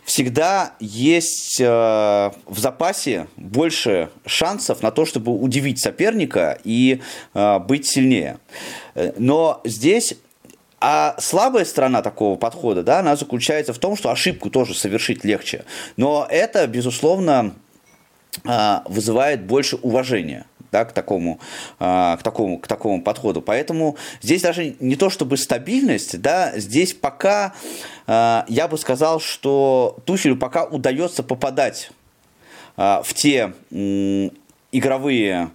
[0.08, 7.02] всегда есть э, в запасе больше шансов на то, чтобы удивить соперника и
[7.34, 8.40] э, быть сильнее.
[9.18, 10.16] Но здесь
[10.80, 15.66] а слабая сторона такого подхода, да, она заключается в том, что ошибку тоже совершить легче.
[15.98, 17.56] Но это, безусловно,
[18.46, 21.40] э, вызывает больше уважения да, к, такому,
[21.80, 23.42] к, такому, к такому подходу.
[23.42, 27.54] Поэтому здесь даже не то чтобы стабильность, да, здесь пока
[28.08, 31.92] я бы сказал, что Тухелю пока удается попадать
[32.76, 33.54] в те
[34.72, 35.50] игровые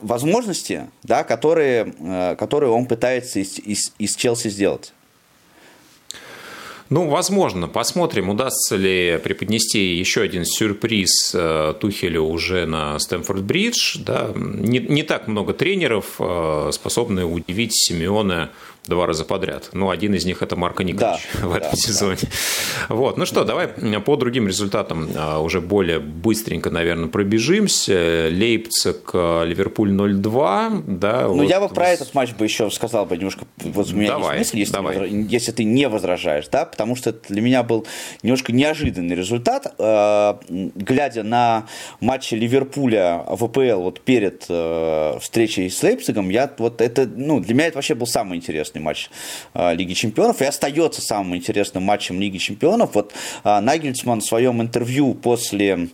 [0.00, 4.92] возможности, да, которые, которые он пытается из, из, из Челси сделать.
[6.90, 7.66] Ну, возможно.
[7.66, 14.02] Посмотрим, удастся ли преподнести еще один сюрприз э, Тухелю уже на Стэнфорд-Бридж.
[14.04, 14.30] Да?
[14.34, 18.50] Не, не так много тренеров э, способны удивить Симеона
[18.86, 19.70] два раза подряд.
[19.72, 22.18] Ну, один из них это Марко Николаевич да, в этом да, сезоне.
[22.20, 22.94] Да.
[22.94, 23.16] Вот.
[23.16, 28.28] Ну что, давай по другим результатам а, уже более быстренько, наверное, пробежимся.
[28.30, 30.84] Лейпциг, а, Ливерпуль 0-2.
[30.98, 31.48] Да, ну, вот.
[31.48, 34.52] я бы про этот матч бы еще сказал бы немножко, вот у меня давай, есть
[34.52, 34.98] мысль, если, давай.
[34.98, 37.86] Ты, если ты не возражаешь, да, потому что это для меня был
[38.22, 39.74] немножко неожиданный результат.
[39.78, 41.66] А, глядя на
[42.00, 44.42] матчи Ливерпуля в АПЛ вот перед
[45.22, 48.80] встречей с Лейпцигом, я вот это, ну, для меня это вообще был самый интересный интересный
[48.80, 49.10] матч
[49.52, 52.94] а, Лиги Чемпионов и остается самым интересным матчем Лиги Чемпионов.
[52.94, 55.88] Вот а, Нагельцман в своем интервью после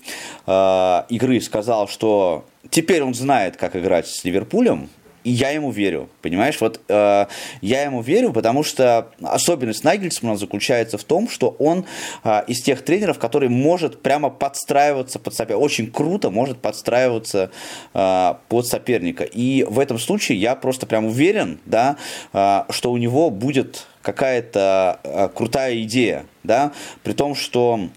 [0.46, 4.88] а, игры сказал, что теперь он знает, как играть с Ливерпулем,
[5.24, 6.60] и я ему верю, понимаешь?
[6.60, 7.26] Вот э,
[7.60, 11.84] я ему верю, потому что особенность Нагельсмана заключается в том, что он
[12.24, 17.50] э, из тех тренеров, который может прямо подстраиваться под соперника, очень круто может подстраиваться
[17.92, 19.24] э, под соперника.
[19.24, 21.96] И в этом случае я просто прям уверен, да,
[22.32, 27.88] э, что у него будет какая-то э, крутая идея, да, при том, что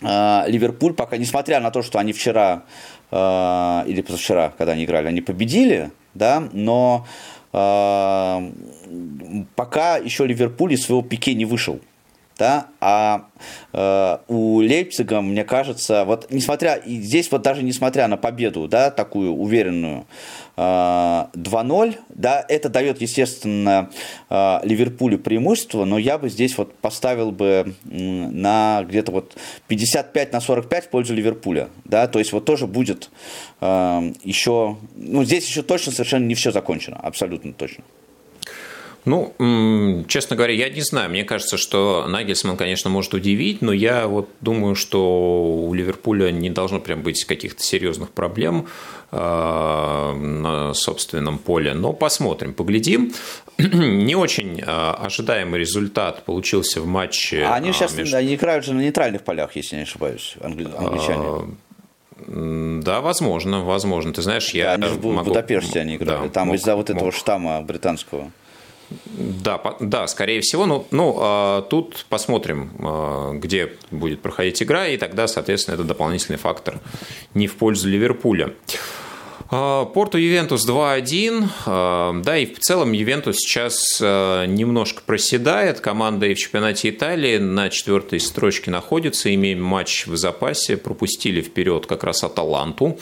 [0.00, 2.62] э, Ливерпуль пока, несмотря на то, что они вчера
[3.10, 7.06] э, или позавчера, когда они играли, они победили, да, но
[7.52, 8.52] э,
[9.54, 11.80] пока еще Ливерпуль из своего пике не вышел.
[12.36, 13.24] Да, а
[13.72, 18.92] э, у Лейпцига, мне кажется, вот несмотря, и здесь вот даже несмотря на победу, да,
[18.92, 20.06] такую уверенную,
[20.58, 23.90] 2-0, да, это дает, естественно,
[24.28, 29.36] э, Ливерпулю преимущество, но я бы здесь вот поставил бы на где-то вот
[29.68, 33.10] 55 на 45 в пользу Ливерпуля, да, то есть вот тоже будет
[33.60, 37.84] э, еще, ну, здесь еще точно совершенно не все закончено, абсолютно точно.
[39.04, 41.10] Ну, честно говоря, я не знаю.
[41.10, 46.50] Мне кажется, что Нагельсман, конечно, может удивить, но я вот думаю, что у Ливерпуля не
[46.50, 48.66] должно прям быть каких-то серьезных проблем
[49.10, 51.74] э, на собственном поле.
[51.74, 53.12] Но посмотрим, поглядим.
[53.58, 57.44] Не очень э, ожидаемый результат получился в матче.
[57.44, 58.16] А они сейчас между...
[58.16, 61.56] они играют же на нейтральных полях, если не ошибаюсь, англичане.
[62.26, 64.12] Да, возможно, возможно.
[64.12, 65.12] Ты знаешь, я да, они могу...
[65.12, 66.24] в Будапеште они играли.
[66.24, 67.14] Да, Там мог, из-за вот этого мог...
[67.14, 68.30] штамма британского.
[68.90, 70.66] Да, да, скорее всего.
[70.66, 76.38] Ну, ну а, тут посмотрим, а, где будет проходить игра, и тогда, соответственно, это дополнительный
[76.38, 76.80] фактор
[77.34, 78.54] не в пользу Ливерпуля.
[79.50, 81.48] А, Порту Ювентус 2-1.
[81.66, 85.80] А, да, и в целом Ювентус сейчас немножко проседает.
[85.80, 89.34] Команда и в чемпионате Италии на четвертой строчке находится.
[89.34, 90.78] Имеем матч в запасе.
[90.78, 92.98] Пропустили вперед как раз Аталанту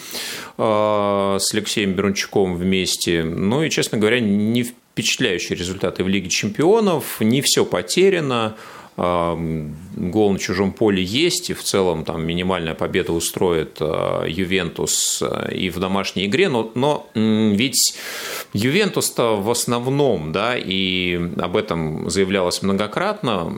[0.57, 3.23] с Алексеем Берунчуком вместе.
[3.23, 7.21] Ну и, честно говоря, не впечатляющие результаты в Лиге чемпионов.
[7.21, 8.57] Не все потеряно
[8.97, 15.49] гол на чужом поле есть, и в целом там минимальная победа устроит а, Ювентус а,
[15.51, 17.99] и в домашней игре, но, но ведь
[18.55, 23.53] Ювентус-то в основном, да, и об этом заявлялось многократно,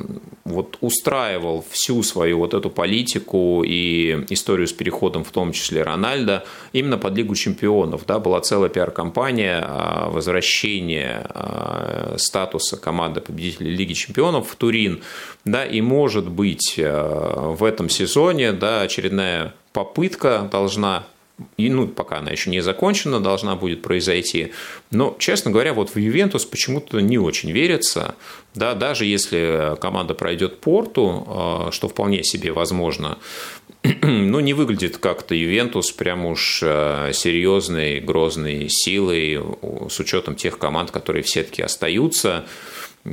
[0.44, 6.44] вот устраивал всю свою вот эту политику и историю с переходом, в том числе Рональда,
[6.72, 8.06] именно под Лигу чемпионов.
[8.06, 11.28] Да, была целая пиар-компания а, возвращения
[12.16, 15.02] статуса команды победителей Лиги чемпионов в Турин
[15.44, 21.06] да, и может быть э, в этом сезоне, да, очередная попытка должна
[21.56, 24.52] и, ну, пока она еще не закончена, должна будет произойти.
[24.90, 28.16] Но, честно говоря, вот в Ювентус почему-то не очень верится.
[28.54, 33.18] Да, даже если команда пройдет порту, э, что вполне себе возможно,
[34.02, 39.40] ну, не выглядит как-то Ювентус прям уж э, серьезной, грозной силой
[39.88, 42.46] с учетом тех команд, которые в сетке остаются.
[43.04, 43.08] И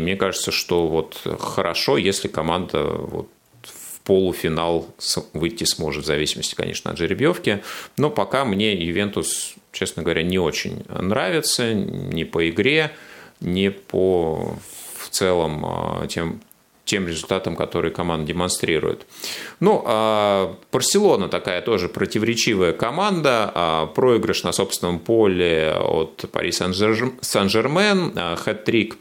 [0.00, 3.28] мне кажется, что вот хорошо, если команда вот
[3.62, 4.88] в полуфинал
[5.34, 7.62] выйти сможет, в зависимости, конечно, от жеребьевки.
[7.96, 12.92] Но пока мне Ювентус, честно говоря, не очень нравится ни по игре,
[13.40, 14.56] ни по
[15.00, 16.40] в целом а, тем,
[16.84, 19.06] тем результатам, которые команда демонстрирует.
[19.58, 28.12] Ну, а Барселона такая тоже противоречивая команда, а проигрыш на собственном поле от Пари Сан-Жермен,
[28.16, 28.96] а хэт-трик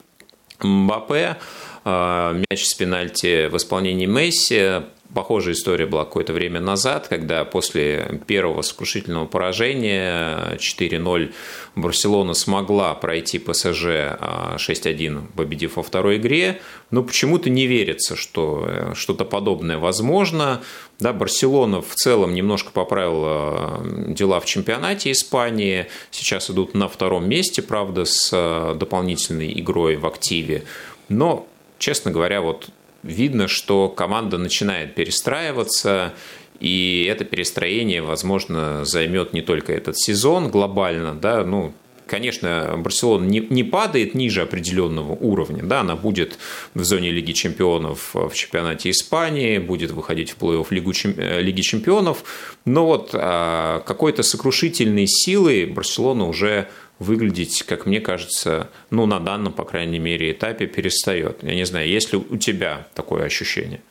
[0.62, 1.38] Мбаппе,
[1.86, 4.82] а, мяч с пенальти в исполнении Месси.
[5.14, 11.34] Похожая история была какое-то время назад, когда после первого сокрушительного поражения 4-0
[11.76, 16.62] Барселона смогла пройти ПСЖ 6-1, а, победив во второй игре.
[16.92, 20.62] Но почему-то не верится, что э, что-то подобное возможно.
[21.00, 25.88] Да, Барселона в целом немножко поправила дела в чемпионате Испании.
[26.12, 30.66] Сейчас идут на втором месте, правда, с э, дополнительной игрой в активе.
[31.08, 31.48] Но,
[31.80, 32.70] честно говоря, вот
[33.04, 36.14] видно, что команда начинает перестраиваться,
[36.60, 41.74] и это перестроение, возможно, займет не только этот сезон глобально, да, ну,
[42.10, 46.38] конечно, Барселона не, не падает ниже определенного уровня, да, она будет
[46.74, 52.24] в зоне Лиги Чемпионов в чемпионате Испании, будет выходить в плей-офф Лигу, э, Лиги Чемпионов,
[52.66, 56.68] но вот а, какой-то сокрушительной силой Барселона уже
[57.00, 61.44] выглядеть, как мне кажется, ну, на данном, по крайней мере, этапе перестает.
[61.44, 63.82] Я не знаю, есть ли у тебя такое ощущение?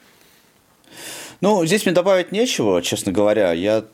[1.40, 3.52] Ну, здесь мне добавить нечего, честно говоря.
[3.52, 3.84] Я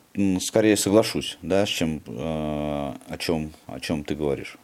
[0.41, 4.57] скорее соглашусь, да, с чем, э, о, чем, о чем ты говоришь.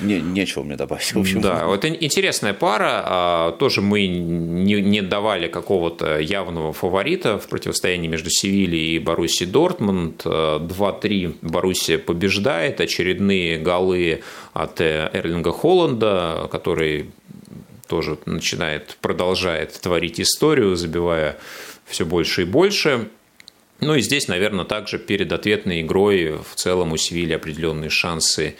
[0.00, 1.12] Не, нечего мне добавить.
[1.12, 1.42] В общем.
[1.42, 3.02] Да, вот интересная пара.
[3.04, 9.50] А, тоже мы не, не давали какого-то явного фаворита в противостоянии между Севильей и Боруссией
[9.50, 10.24] Дортмунд.
[10.24, 12.80] 2-3 Боруссия побеждает.
[12.80, 14.22] Очередные голы
[14.54, 17.10] от Эрлинга Холланда, который
[17.88, 21.38] тоже начинает, продолжает творить историю, забивая
[21.88, 23.08] все больше и больше.
[23.80, 28.56] Ну и здесь, наверное, также перед ответной игрой в целом у Севильи определенные шансы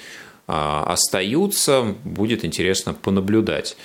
[0.47, 1.97] а, остаются.
[2.05, 3.77] Будет интересно понаблюдать.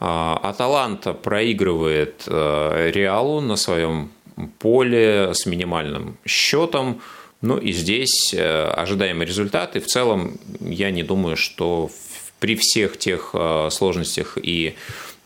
[0.00, 4.10] А, Аталанта проигрывает а, Реалу на своем
[4.58, 7.00] поле с минимальным счетом.
[7.40, 9.80] Ну и здесь ожидаемые результаты.
[9.80, 11.90] В целом, я не думаю, что
[12.38, 13.34] при всех тех
[13.70, 14.74] сложностях и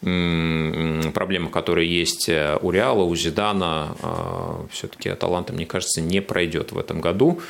[0.04, 3.96] проблемах, которые есть у Реала, у Зидана,
[4.70, 7.40] все-таки Аталанта, мне кажется, не пройдет в этом году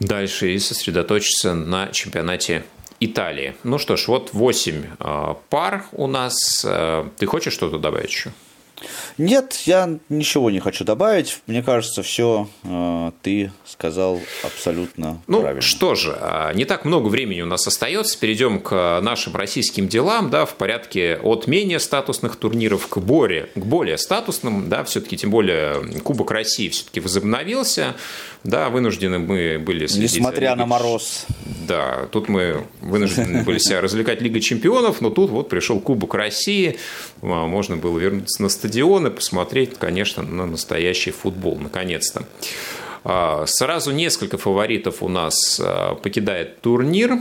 [0.00, 2.64] дальше и сосредоточиться на чемпионате
[2.98, 3.54] Италии.
[3.62, 6.64] Ну что ж, вот 8 а, пар у нас.
[6.66, 8.32] А, ты хочешь что-то добавить еще?
[9.18, 11.40] Нет, я ничего не хочу добавить.
[11.46, 15.60] Мне кажется, все э, ты сказал абсолютно ну, правильно.
[15.60, 18.18] что же, а, не так много времени у нас остается.
[18.18, 23.58] Перейдем к нашим российским делам, да, в порядке от менее статусных турниров к более, к
[23.58, 27.96] более статусным, да, все-таки, тем более Кубок России все-таки возобновился,
[28.42, 31.26] да, вынуждены мы были следить Несмотря на мороз.
[31.68, 36.78] Да, тут мы вынуждены были себя развлекать Лига Чемпионов, но тут вот пришел Кубок России,
[37.20, 42.24] можно было вернуться на стадион и посмотреть, конечно, на настоящий футбол, наконец-то.
[43.02, 47.18] А, сразу несколько фаворитов у нас а, покидает турнир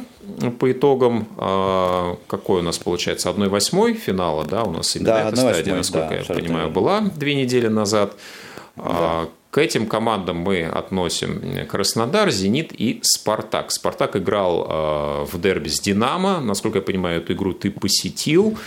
[0.59, 1.27] по итогам.
[1.37, 3.29] А, какой у нас получается?
[3.29, 7.35] 1-8 финала, да, у нас именно да, эта стадия, насколько да, я понимаю, была две
[7.35, 8.15] недели назад.
[8.75, 9.27] Да.
[9.51, 13.71] К этим командам мы относим Краснодар, Зенит и Спартак.
[13.71, 16.39] Спартак играл в дерби с Динамо.
[16.39, 18.59] Насколько я понимаю, эту игру ты посетил.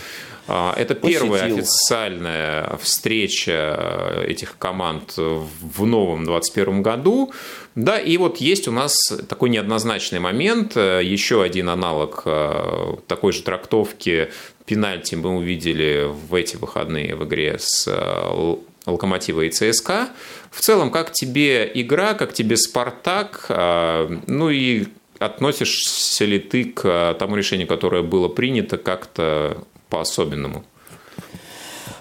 [0.47, 1.21] Это Посетил.
[1.21, 7.31] первая официальная встреча этих команд в новом 2021 году.
[7.75, 8.93] Да, и вот есть у нас
[9.27, 10.75] такой неоднозначный момент.
[10.75, 14.29] Еще один аналог э, такой же трактовки
[14.65, 20.09] пенальти мы увидели в эти выходные в игре с э, Локомотива и ЦСКА.
[20.51, 24.85] В целом, как тебе игра, как тебе Спартак, э, ну и
[25.17, 29.63] относишься ли ты к тому решению, которое было принято, как-то
[29.93, 30.63] по-особенному?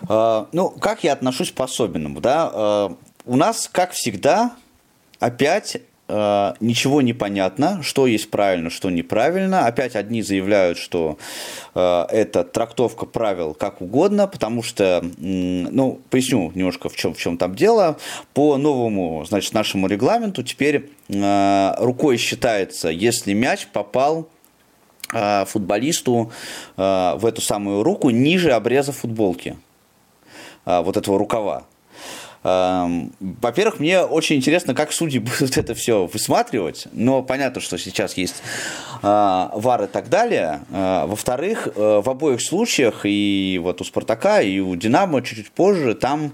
[0.09, 2.51] А, ну, как я отношусь по-особенному, да?
[2.53, 4.53] А, у нас, как всегда,
[5.21, 5.77] опять
[6.09, 9.67] а, ничего не понятно, что есть правильно, что неправильно.
[9.67, 11.19] Опять одни заявляют, что
[11.75, 17.55] это трактовка правил как угодно, потому что, ну, поясню немножко, в чем, в чем там
[17.55, 17.99] дело.
[18.33, 24.42] По новому, значит, нашему регламенту теперь рукой считается, если мяч попал Э,
[25.47, 26.33] футболисту
[26.77, 29.57] э, в эту самую руку ниже обреза футболки,
[30.65, 31.65] э, вот этого рукава.
[32.45, 38.17] Эм, во-первых, мне очень интересно, как судьи будут это все высматривать, но понятно, что сейчас
[38.17, 38.43] есть
[39.03, 40.61] вар и так далее.
[40.71, 46.33] Во-вторых, в обоих случаях, и вот у Спартака, и у Динамо чуть-чуть позже, там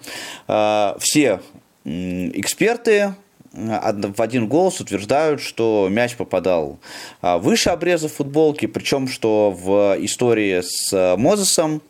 [0.98, 1.40] все
[1.84, 3.14] эксперты
[3.52, 6.78] в один голос утверждают, что мяч попадал
[7.20, 11.82] а, выше обреза футболки, причем что в истории с э, Мозесом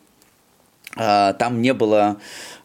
[0.96, 2.16] а, там не было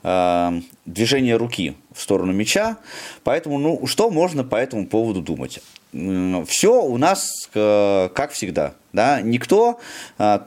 [0.03, 0.53] а,
[0.85, 2.77] движения руки в сторону мяча,
[3.23, 5.61] поэтому ну что можно по этому поводу думать?
[5.91, 9.79] Все у нас э, как всегда, да, никто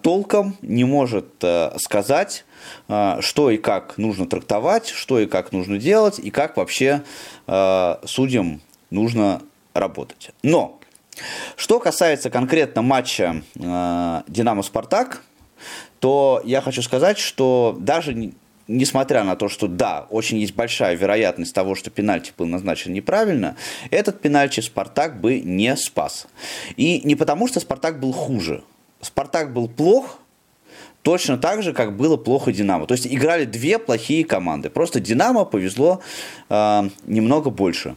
[0.03, 2.45] толком не может э, сказать
[2.87, 7.03] что и как нужно трактовать, что и как нужно делать, и как вообще
[7.47, 8.61] а, судьям
[8.91, 9.43] нужно
[9.75, 10.31] работать.
[10.43, 10.79] Но,
[11.57, 15.23] что касается конкретно матча а, «Динамо-Спартак»,
[16.01, 18.33] то я хочу сказать, что даже
[18.69, 23.57] несмотря на то, что да, очень есть большая вероятность того, что пенальти был назначен неправильно,
[23.91, 26.27] этот пенальти Спартак бы не спас.
[26.77, 28.65] И не потому, что Спартак был хуже.
[29.01, 30.19] Спартак был плох,
[31.07, 32.87] точно так же, как было плохо Динамо.
[32.87, 34.71] То есть играли две плохие команды.
[34.71, 36.01] Просто Динамо повезло
[36.49, 37.95] э, немного больше.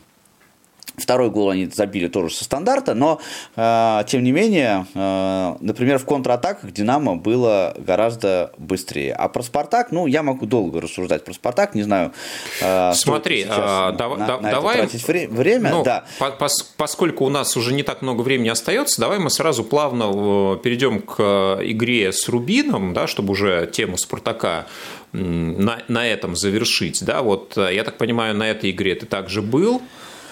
[0.99, 3.19] Второй гол они забили тоже со стандарта, но,
[3.55, 9.13] э, тем не менее, э, например, в контратаках Динамо было гораздо быстрее.
[9.13, 12.11] А про Спартак, ну, я могу долго рассуждать про Спартак, не знаю.
[12.61, 14.77] Э, Смотри, а, да, на, да, на давай...
[14.77, 15.71] тратить вре- время.
[15.71, 16.05] Ну, да.
[16.19, 20.57] по, пос, поскольку у нас уже не так много времени остается, давай мы сразу плавно
[20.57, 24.65] перейдем к игре с Рубином, да, чтобы уже тему Спартака
[25.11, 27.03] на, на этом завершить.
[27.03, 29.81] Да, вот я так понимаю, на этой игре ты также был.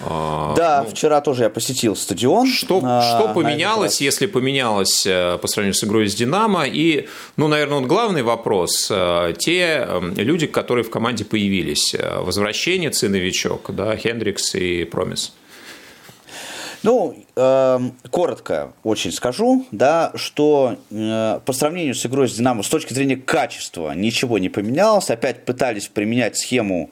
[0.01, 2.47] А, да, ну, вчера тоже я посетил стадион.
[2.47, 6.65] Что, а, что поменялось, если поменялось э, по сравнению с игрой с Динамо?
[6.67, 8.87] И, ну, наверное, вот главный вопрос.
[8.91, 11.95] Э, те эм, люди, которые в команде появились.
[11.95, 15.33] Э, возвращение новичок, да, Хендрикс и Промис.
[16.83, 17.79] Ну, э,
[18.11, 23.17] коротко очень скажу, да, что э, по сравнению с игрой с Динамо с точки зрения
[23.17, 25.09] качества ничего не поменялось.
[25.09, 26.91] Опять пытались применять схему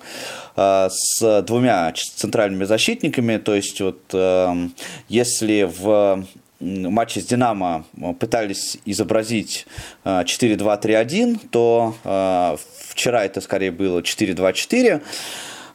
[0.55, 3.37] э, с двумя центральными защитниками.
[3.37, 4.69] То есть, вот э,
[5.07, 6.25] если в
[6.59, 7.85] матче с Динамо
[8.19, 9.67] пытались изобразить
[10.03, 12.57] 4-2-3-1, э, то э,
[12.89, 15.01] вчера это скорее было 4-2-4.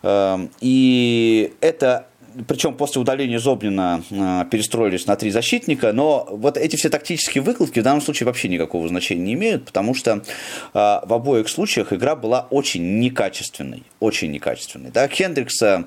[0.02, 2.06] Э, и это
[2.46, 4.02] причем после удаления Зобнина
[4.50, 8.88] перестроились на три защитника, но вот эти все тактические выкладки в данном случае вообще никакого
[8.88, 10.20] значения не имеют, потому что э,
[10.72, 14.90] в обоих случаях игра была очень некачественной, очень некачественной.
[14.90, 15.08] Да?
[15.08, 15.86] Хендрикса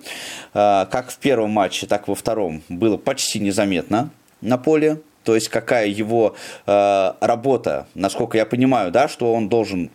[0.54, 4.10] э, как в первом матче, так и во втором было почти незаметно
[4.42, 6.36] на поле, то есть какая его
[6.66, 9.90] работа, насколько я понимаю, да, что он должен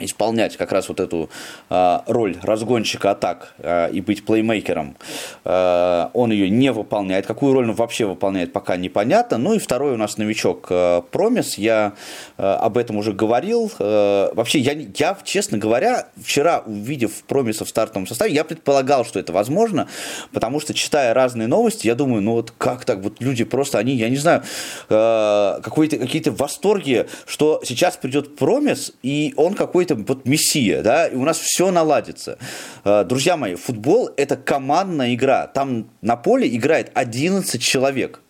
[0.00, 1.30] исполнять как раз вот эту
[1.70, 4.96] э, роль разгонщика атак э, и быть плеймейкером,
[5.44, 7.26] э, он ее не выполняет.
[7.26, 9.38] Какую роль он вообще выполняет, пока непонятно.
[9.38, 11.94] Ну и второй у нас новичок э, Промис, я
[12.36, 13.70] э, об этом уже говорил.
[13.78, 19.18] Э, вообще, я, я, честно говоря, вчера, увидев Промиса в стартовом составе, я предполагал, что
[19.18, 19.88] это возможно,
[20.32, 23.94] потому что, читая разные новости, я думаю, ну вот как так, вот люди просто, они,
[23.94, 24.42] я не знаю,
[24.88, 31.16] э, какие-то восторги, что сейчас придет Промис, и он какой-то какой-то вот мессия, да, и
[31.16, 32.38] у нас все наладится.
[32.84, 35.46] Э, друзья мои, футбол– это командная игра.
[35.46, 38.20] Там на поле играет 11 человек,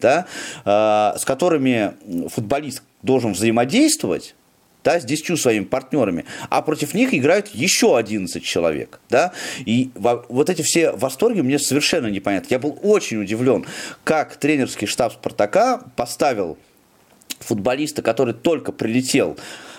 [0.00, 0.26] да,
[0.64, 1.94] э, с которыми
[2.28, 4.34] футболист должен взаимодействовать,
[4.84, 9.00] да, с 10 своими партнерами, а против них играют еще 11 человек.
[9.10, 9.32] Да?
[9.66, 12.46] И вот эти все восторги мне совершенно непонятны.
[12.50, 13.66] Я был очень удивлен,
[14.04, 16.56] как тренерский штаб «Спартака» поставил
[17.40, 19.36] футболиста, который только прилетел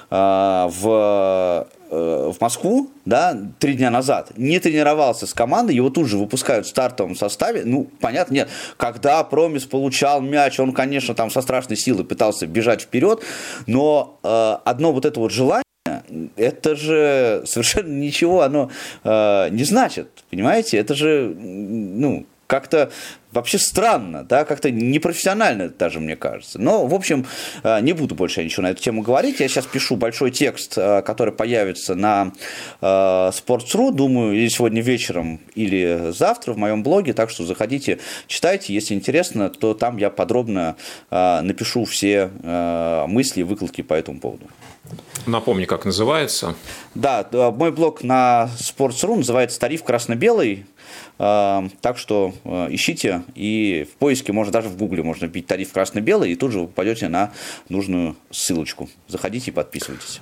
[0.10, 6.18] в э, в Москву, да, три дня назад, не тренировался с командой, его тут же
[6.18, 7.64] выпускают в стартовом составе.
[7.66, 8.50] Ну, понятно, нет.
[8.78, 13.24] Когда Промис получал мяч, он, конечно, там со страшной силой пытался бежать вперед,
[13.68, 15.64] но э, одно вот это вот желание,
[16.36, 18.70] это же совершенно ничего оно
[19.04, 20.78] э, не значит, понимаете?
[20.78, 22.90] Это же, ну, как-то
[23.32, 26.60] вообще странно, да, как-то непрофессионально даже, мне кажется.
[26.60, 27.26] Но, в общем,
[27.64, 29.40] э, не буду больше ничего на эту тему говорить.
[29.40, 32.32] Я сейчас пишу большой текст, э, который появится на
[32.82, 38.74] э, Sports.ru, думаю, или сегодня вечером, или завтра в моем блоге, так что заходите, читайте.
[38.74, 40.76] Если интересно, то там я подробно
[41.10, 42.30] напишу все
[43.08, 44.46] мысли и выкладки по этому поводу.
[45.26, 46.56] Напомни, как называется.
[46.96, 50.66] Да, мой блог на Sports.ru называется «Тариф красно-белый».
[51.18, 55.72] Эм, так что э, ищите, и в поиске, можно даже в гугле, можно бить тариф
[55.72, 57.32] красно-белый, и тут же вы попадете на
[57.68, 58.90] нужную ссылочку.
[59.08, 60.22] Заходите и подписывайтесь.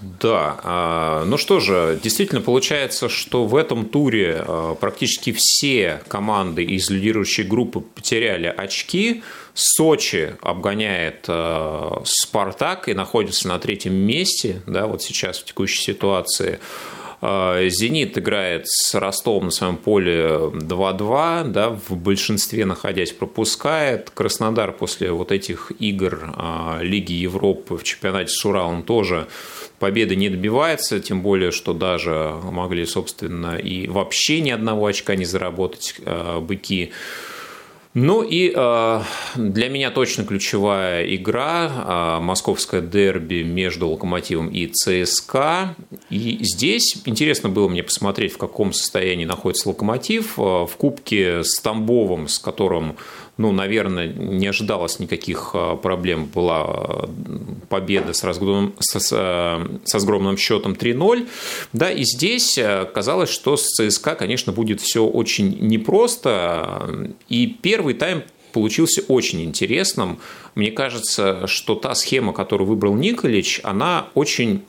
[0.00, 6.64] Да, а, ну что же, действительно получается, что в этом туре а, практически все команды
[6.64, 9.22] из лидирующей группы потеряли очки.
[9.54, 16.58] Сочи обгоняет а, Спартак и находится на третьем месте, да, вот сейчас в текущей ситуации.
[17.20, 24.10] А, Зенит играет с Ростовом на своем поле 2-2, да, в большинстве находясь пропускает.
[24.10, 29.26] Краснодар после вот этих игр а, Лиги Европы в чемпионате с Уралом тоже
[29.78, 35.24] победы не добивается, тем более, что даже могли, собственно, и вообще ни одного очка не
[35.24, 36.92] заработать а, быки.
[37.98, 39.02] Ну и э,
[39.36, 45.74] для меня точно ключевая игра э, московское дерби между Локомотивом и ЦСКА.
[46.10, 50.38] И здесь интересно было мне посмотреть, в каком состоянии находится Локомотив.
[50.38, 52.96] Э, в кубке с Тамбовым, с которым
[53.38, 56.26] ну, наверное, не ожидалось никаких а, проблем.
[56.26, 57.10] Была а,
[57.68, 61.28] победа с, разгромным, со, со сгромным счетом 3-0.
[61.72, 67.10] Да, и здесь а, казалось, что с ЦСКА, конечно, будет все очень непросто.
[67.28, 68.22] И первый тайм
[68.52, 70.18] получился очень интересным.
[70.54, 74.64] Мне кажется, что та схема, которую выбрал Николич, она очень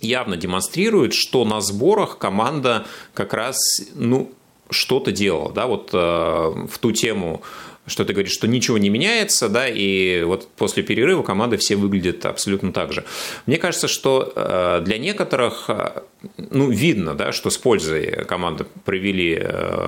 [0.00, 3.56] явно демонстрирует, что на сборах команда как раз
[3.94, 4.32] ну,
[4.70, 7.42] что-то делал, да, вот э, в ту тему,
[7.86, 12.24] что ты говоришь, что ничего не меняется, да, и вот после перерыва команды все выглядят
[12.26, 13.04] абсолютно так же.
[13.46, 16.02] Мне кажется, что э, для некоторых, э,
[16.36, 19.42] ну, видно, да, что с пользой команды провели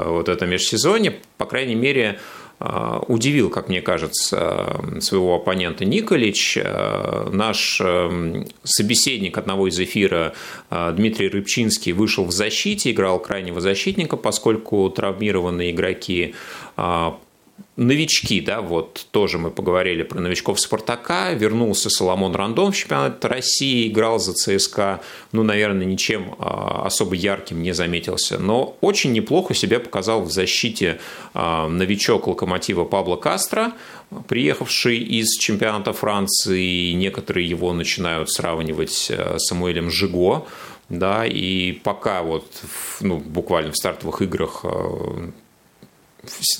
[0.07, 2.42] вот это межсезонье, по крайней мере, Э,
[3.09, 6.57] удивил, как мне кажется, своего оппонента Николич.
[6.57, 10.35] Э, наш э, собеседник одного из эфира
[10.71, 16.35] Дмитрий Рыбчинский вышел в защите, играл крайнего защитника, поскольку травмированные игроки
[17.77, 23.89] новички, да, вот тоже мы поговорили про новичков Спартака, вернулся Соломон Рандон в чемпионат России,
[23.89, 25.01] играл за ЦСКА,
[25.33, 31.01] ну, наверное, ничем а, особо ярким не заметился, но очень неплохо себя показал в защите
[31.33, 33.73] а, новичок Локомотива Пабло Кастро,
[34.29, 40.47] приехавший из чемпионата Франции, некоторые его начинают сравнивать а, с Самуэлем Жиго,
[40.91, 42.45] да, и пока вот,
[43.01, 44.65] ну, буквально в стартовых играх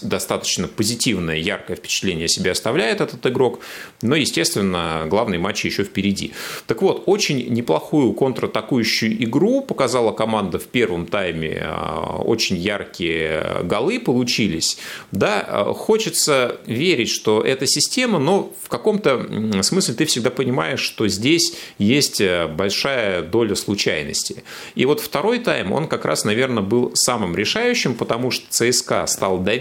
[0.03, 3.61] достаточно позитивное, яркое впечатление себе оставляет этот игрок,
[4.03, 6.33] но, естественно, главный матч еще впереди.
[6.67, 14.01] Так вот, очень неплохую контратакующую игру показала команда в первом тайме, а, очень яркие голы
[14.01, 14.79] получились.
[15.13, 21.07] Да, а, хочется верить, что эта система, но в каком-то смысле ты всегда понимаешь, что
[21.07, 24.43] здесь есть э, большая доля случайности.
[24.75, 29.39] И вот второй тайм, он как раз, наверное, был самым решающим, потому что ЦСКА стал
[29.39, 29.52] давить.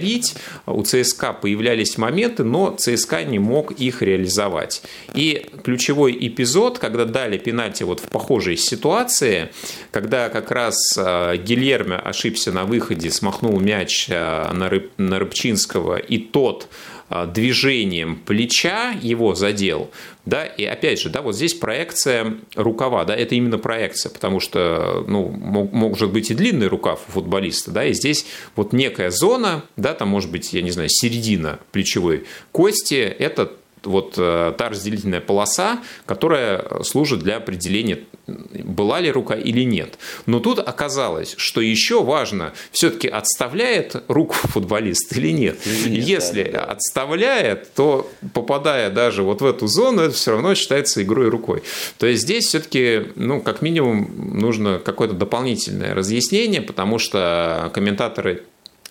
[0.65, 4.83] У ЦСКА появлялись моменты, но ЦСКА не мог их реализовать.
[5.13, 9.49] И ключевой эпизод, когда дали пенальти вот в похожей ситуации,
[9.91, 15.97] когда как раз э, Гильермо ошибся на выходе, смахнул мяч э, на, Рыб, на Рыбчинского,
[15.97, 16.67] и тот
[17.13, 19.91] а, движением плеча его задел,
[20.25, 25.03] да, и опять же, да, вот здесь проекция рукава, да, это именно проекция, потому что,
[25.07, 29.93] ну, может быть и длинный рукав у футболиста, да, и здесь вот некая зона, да,
[29.93, 33.51] там может быть, я не знаю, середина плечевой кости, это
[33.83, 39.97] вот э, та разделительная полоса, которая служит для определения, была ли рука или нет.
[40.25, 45.59] Но тут оказалось, что еще важно, все-таки отставляет руку футболист или нет.
[45.65, 46.63] нет Если да, да.
[46.65, 51.63] отставляет, то попадая даже вот в эту зону, это все равно считается игрой рукой.
[51.97, 58.43] То есть здесь все-таки, ну, как минимум, нужно какое-то дополнительное разъяснение, потому что комментаторы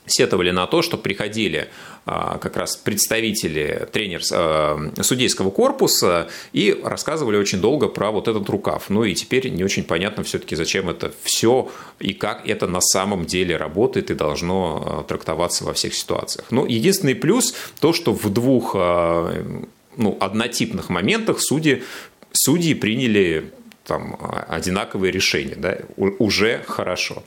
[0.07, 1.69] сетовали на то, что приходили
[2.05, 8.89] как раз представители тренер а, судейского корпуса и рассказывали очень долго про вот этот рукав.
[8.89, 13.27] Ну и теперь не очень понятно все-таки, зачем это все и как это на самом
[13.27, 16.47] деле работает и должно а, трактоваться во всех ситуациях.
[16.51, 21.83] Ну, единственный плюс то, что в двух ну, однотипных моментах судьи,
[22.33, 23.53] судьи приняли
[23.91, 24.17] там
[24.49, 27.25] одинаковые решения, да, уже хорошо.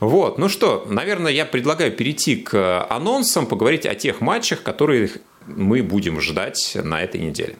[0.00, 5.10] Вот, ну что, наверное, я предлагаю перейти к анонсам, поговорить о тех матчах, которые
[5.46, 7.56] мы будем ждать на этой неделе.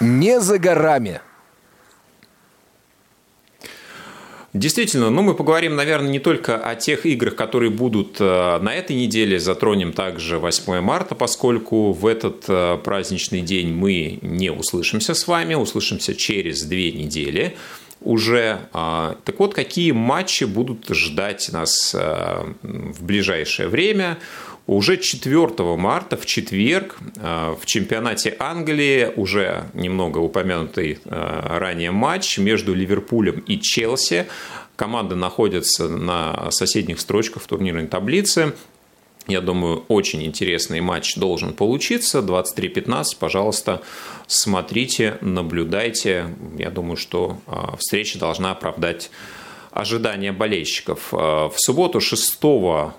[0.00, 1.20] Не за горами.
[4.52, 8.96] Действительно, ну мы поговорим, наверное, не только о тех играх, которые будут э, на этой
[8.96, 15.28] неделе, затронем также 8 марта, поскольку в этот э, праздничный день мы не услышимся с
[15.28, 17.56] вами, услышимся через две недели
[18.00, 18.58] уже.
[18.72, 24.18] А, так вот, какие матчи будут ждать нас э, в ближайшее время?
[24.66, 32.38] Уже 4 марта, в четверг, э, в чемпионате Англии уже немного упомянутый э, ранее матч
[32.38, 34.26] между Ливерпулем и Челси.
[34.76, 38.54] Команды находятся на соседних строчках в турнирной таблице.
[39.26, 42.20] Я думаю, очень интересный матч должен получиться.
[42.20, 43.82] 23-15, пожалуйста,
[44.26, 46.34] смотрите, наблюдайте.
[46.58, 49.10] Я думаю, что э, встреча должна оправдать
[49.70, 51.12] ожидания болельщиков.
[51.12, 52.38] В субботу 6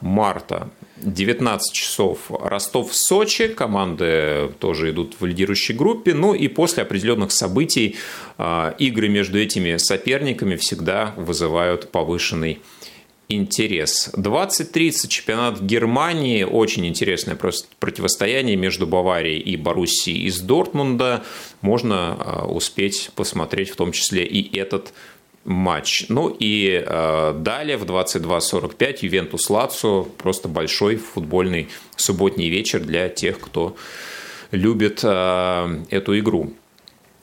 [0.01, 0.69] марта
[1.03, 3.47] 19 часов Ростов-Сочи.
[3.49, 6.13] Команды тоже идут в лидирующей группе.
[6.13, 7.97] Ну и после определенных событий
[8.37, 12.61] а, игры между этими соперниками всегда вызывают повышенный
[13.29, 14.11] интерес.
[14.13, 16.43] 20-30 чемпионат Германии.
[16.43, 21.23] Очень интересное просто противостояние между Баварией и Боруссией из Дортмунда.
[21.61, 24.93] Можно а, успеть посмотреть в том числе и этот матч.
[26.09, 30.03] Ну и э, далее в 22.45 Ювентус Лацо.
[30.17, 33.75] Просто большой футбольный субботний вечер для тех, кто
[34.51, 36.53] любит э, эту игру.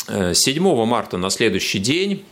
[0.09, 2.25] 7 э, марта на следующий день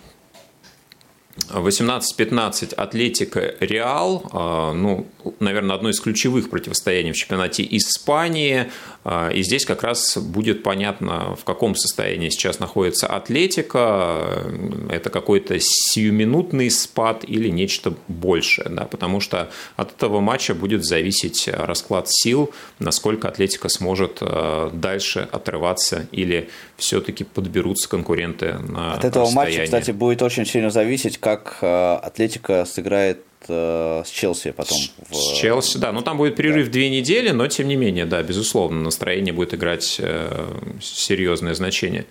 [1.49, 5.07] 18-15 Атлетика Реал, а, ну,
[5.39, 8.71] наверное, одно из ключевых противостояний в чемпионате Испании.
[9.09, 14.43] А, и здесь как раз будет понятно, в каком состоянии сейчас находится Атлетика.
[14.91, 18.69] Это какой-то сиюминутный спад или нечто большее.
[18.69, 18.85] Да?
[18.85, 22.51] Потому что от этого матча будет зависеть расклад сил,
[22.81, 29.93] насколько Атлетика сможет а, дальше отрываться или все-таки подберутся конкуренты на От этого матча, кстати,
[29.93, 34.79] будет очень сильно зависеть, как э, Атлетика сыграет э, с Челси потом.
[35.11, 35.15] В...
[35.15, 35.93] С Челси, да.
[35.93, 36.73] Ну, там будет перерыв да.
[36.73, 40.47] две недели, но, тем не менее, да, безусловно, настроение будет играть э,
[40.81, 42.07] серьезное значение.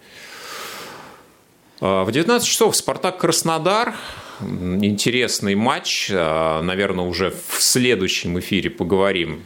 [1.81, 3.95] В 19 часов «Спартак-Краснодар».
[4.41, 6.09] Интересный матч.
[6.09, 9.43] Наверное, уже в следующем эфире поговорим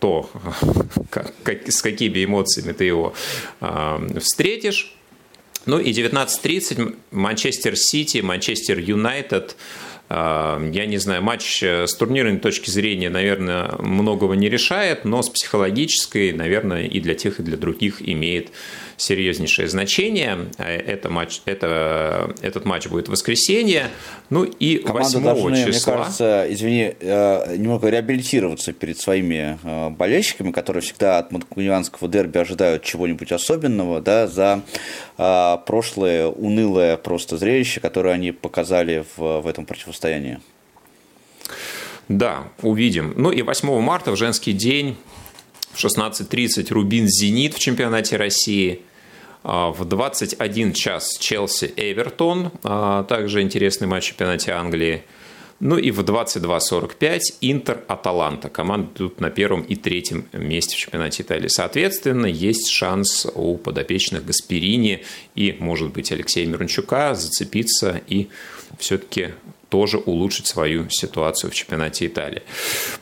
[0.00, 0.30] то,
[1.10, 1.32] как,
[1.68, 3.14] с какими эмоциями ты его
[4.20, 4.94] встретишь.
[5.66, 9.56] Ну и 19.30 Манчестер Сити, Манчестер Юнайтед.
[10.10, 15.28] Я не знаю, матч э, с турнирной точки зрения, наверное, многого не решает, но с
[15.28, 18.48] психологической, наверное, и для тех, и для других имеет
[18.98, 20.50] серьезнейшее значение.
[20.58, 23.88] Э, это матч, это, этот матч будет в воскресенье.
[24.28, 25.92] Ну и Команда 8 должны, числа...
[25.94, 32.38] мне кажется, извини, э, немного реабилитироваться перед своими э, болельщиками, которые всегда от манкунианского дерби
[32.38, 34.62] ожидают чего-нибудь особенного, да, за
[35.16, 40.40] прошлое унылое просто зрелище, которое они показали в, в этом противостоянии.
[42.08, 43.14] Да, увидим.
[43.16, 44.96] Ну и 8 марта в женский день
[45.72, 48.82] в 16.30 Рубин «Зенит» в чемпионате России.
[49.50, 55.04] А, в 21 час Челси-Эвертон, а, также интересный матч в чемпионате Англии.
[55.58, 58.50] Ну и в 22.45 Интер-Аталанта.
[58.50, 61.48] Команды идут на первом и третьем месте в чемпионате Италии.
[61.48, 65.02] Соответственно, есть шанс у подопечных Гасперини
[65.34, 68.28] и, может быть, Алексея Мирончука зацепиться и
[68.78, 69.30] все-таки
[69.68, 72.42] тоже улучшить свою ситуацию в чемпионате Италии.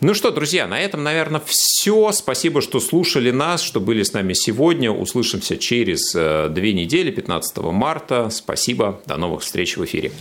[0.00, 2.12] Ну что, друзья, на этом, наверное, все.
[2.12, 4.90] Спасибо, что слушали нас, что были с нами сегодня.
[4.90, 8.30] Услышимся через э, две недели, 15 марта.
[8.30, 9.00] Спасибо.
[9.06, 10.12] До новых встреч в эфире.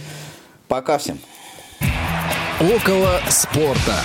[0.68, 1.20] Пока всем.
[2.60, 4.02] Около спорта.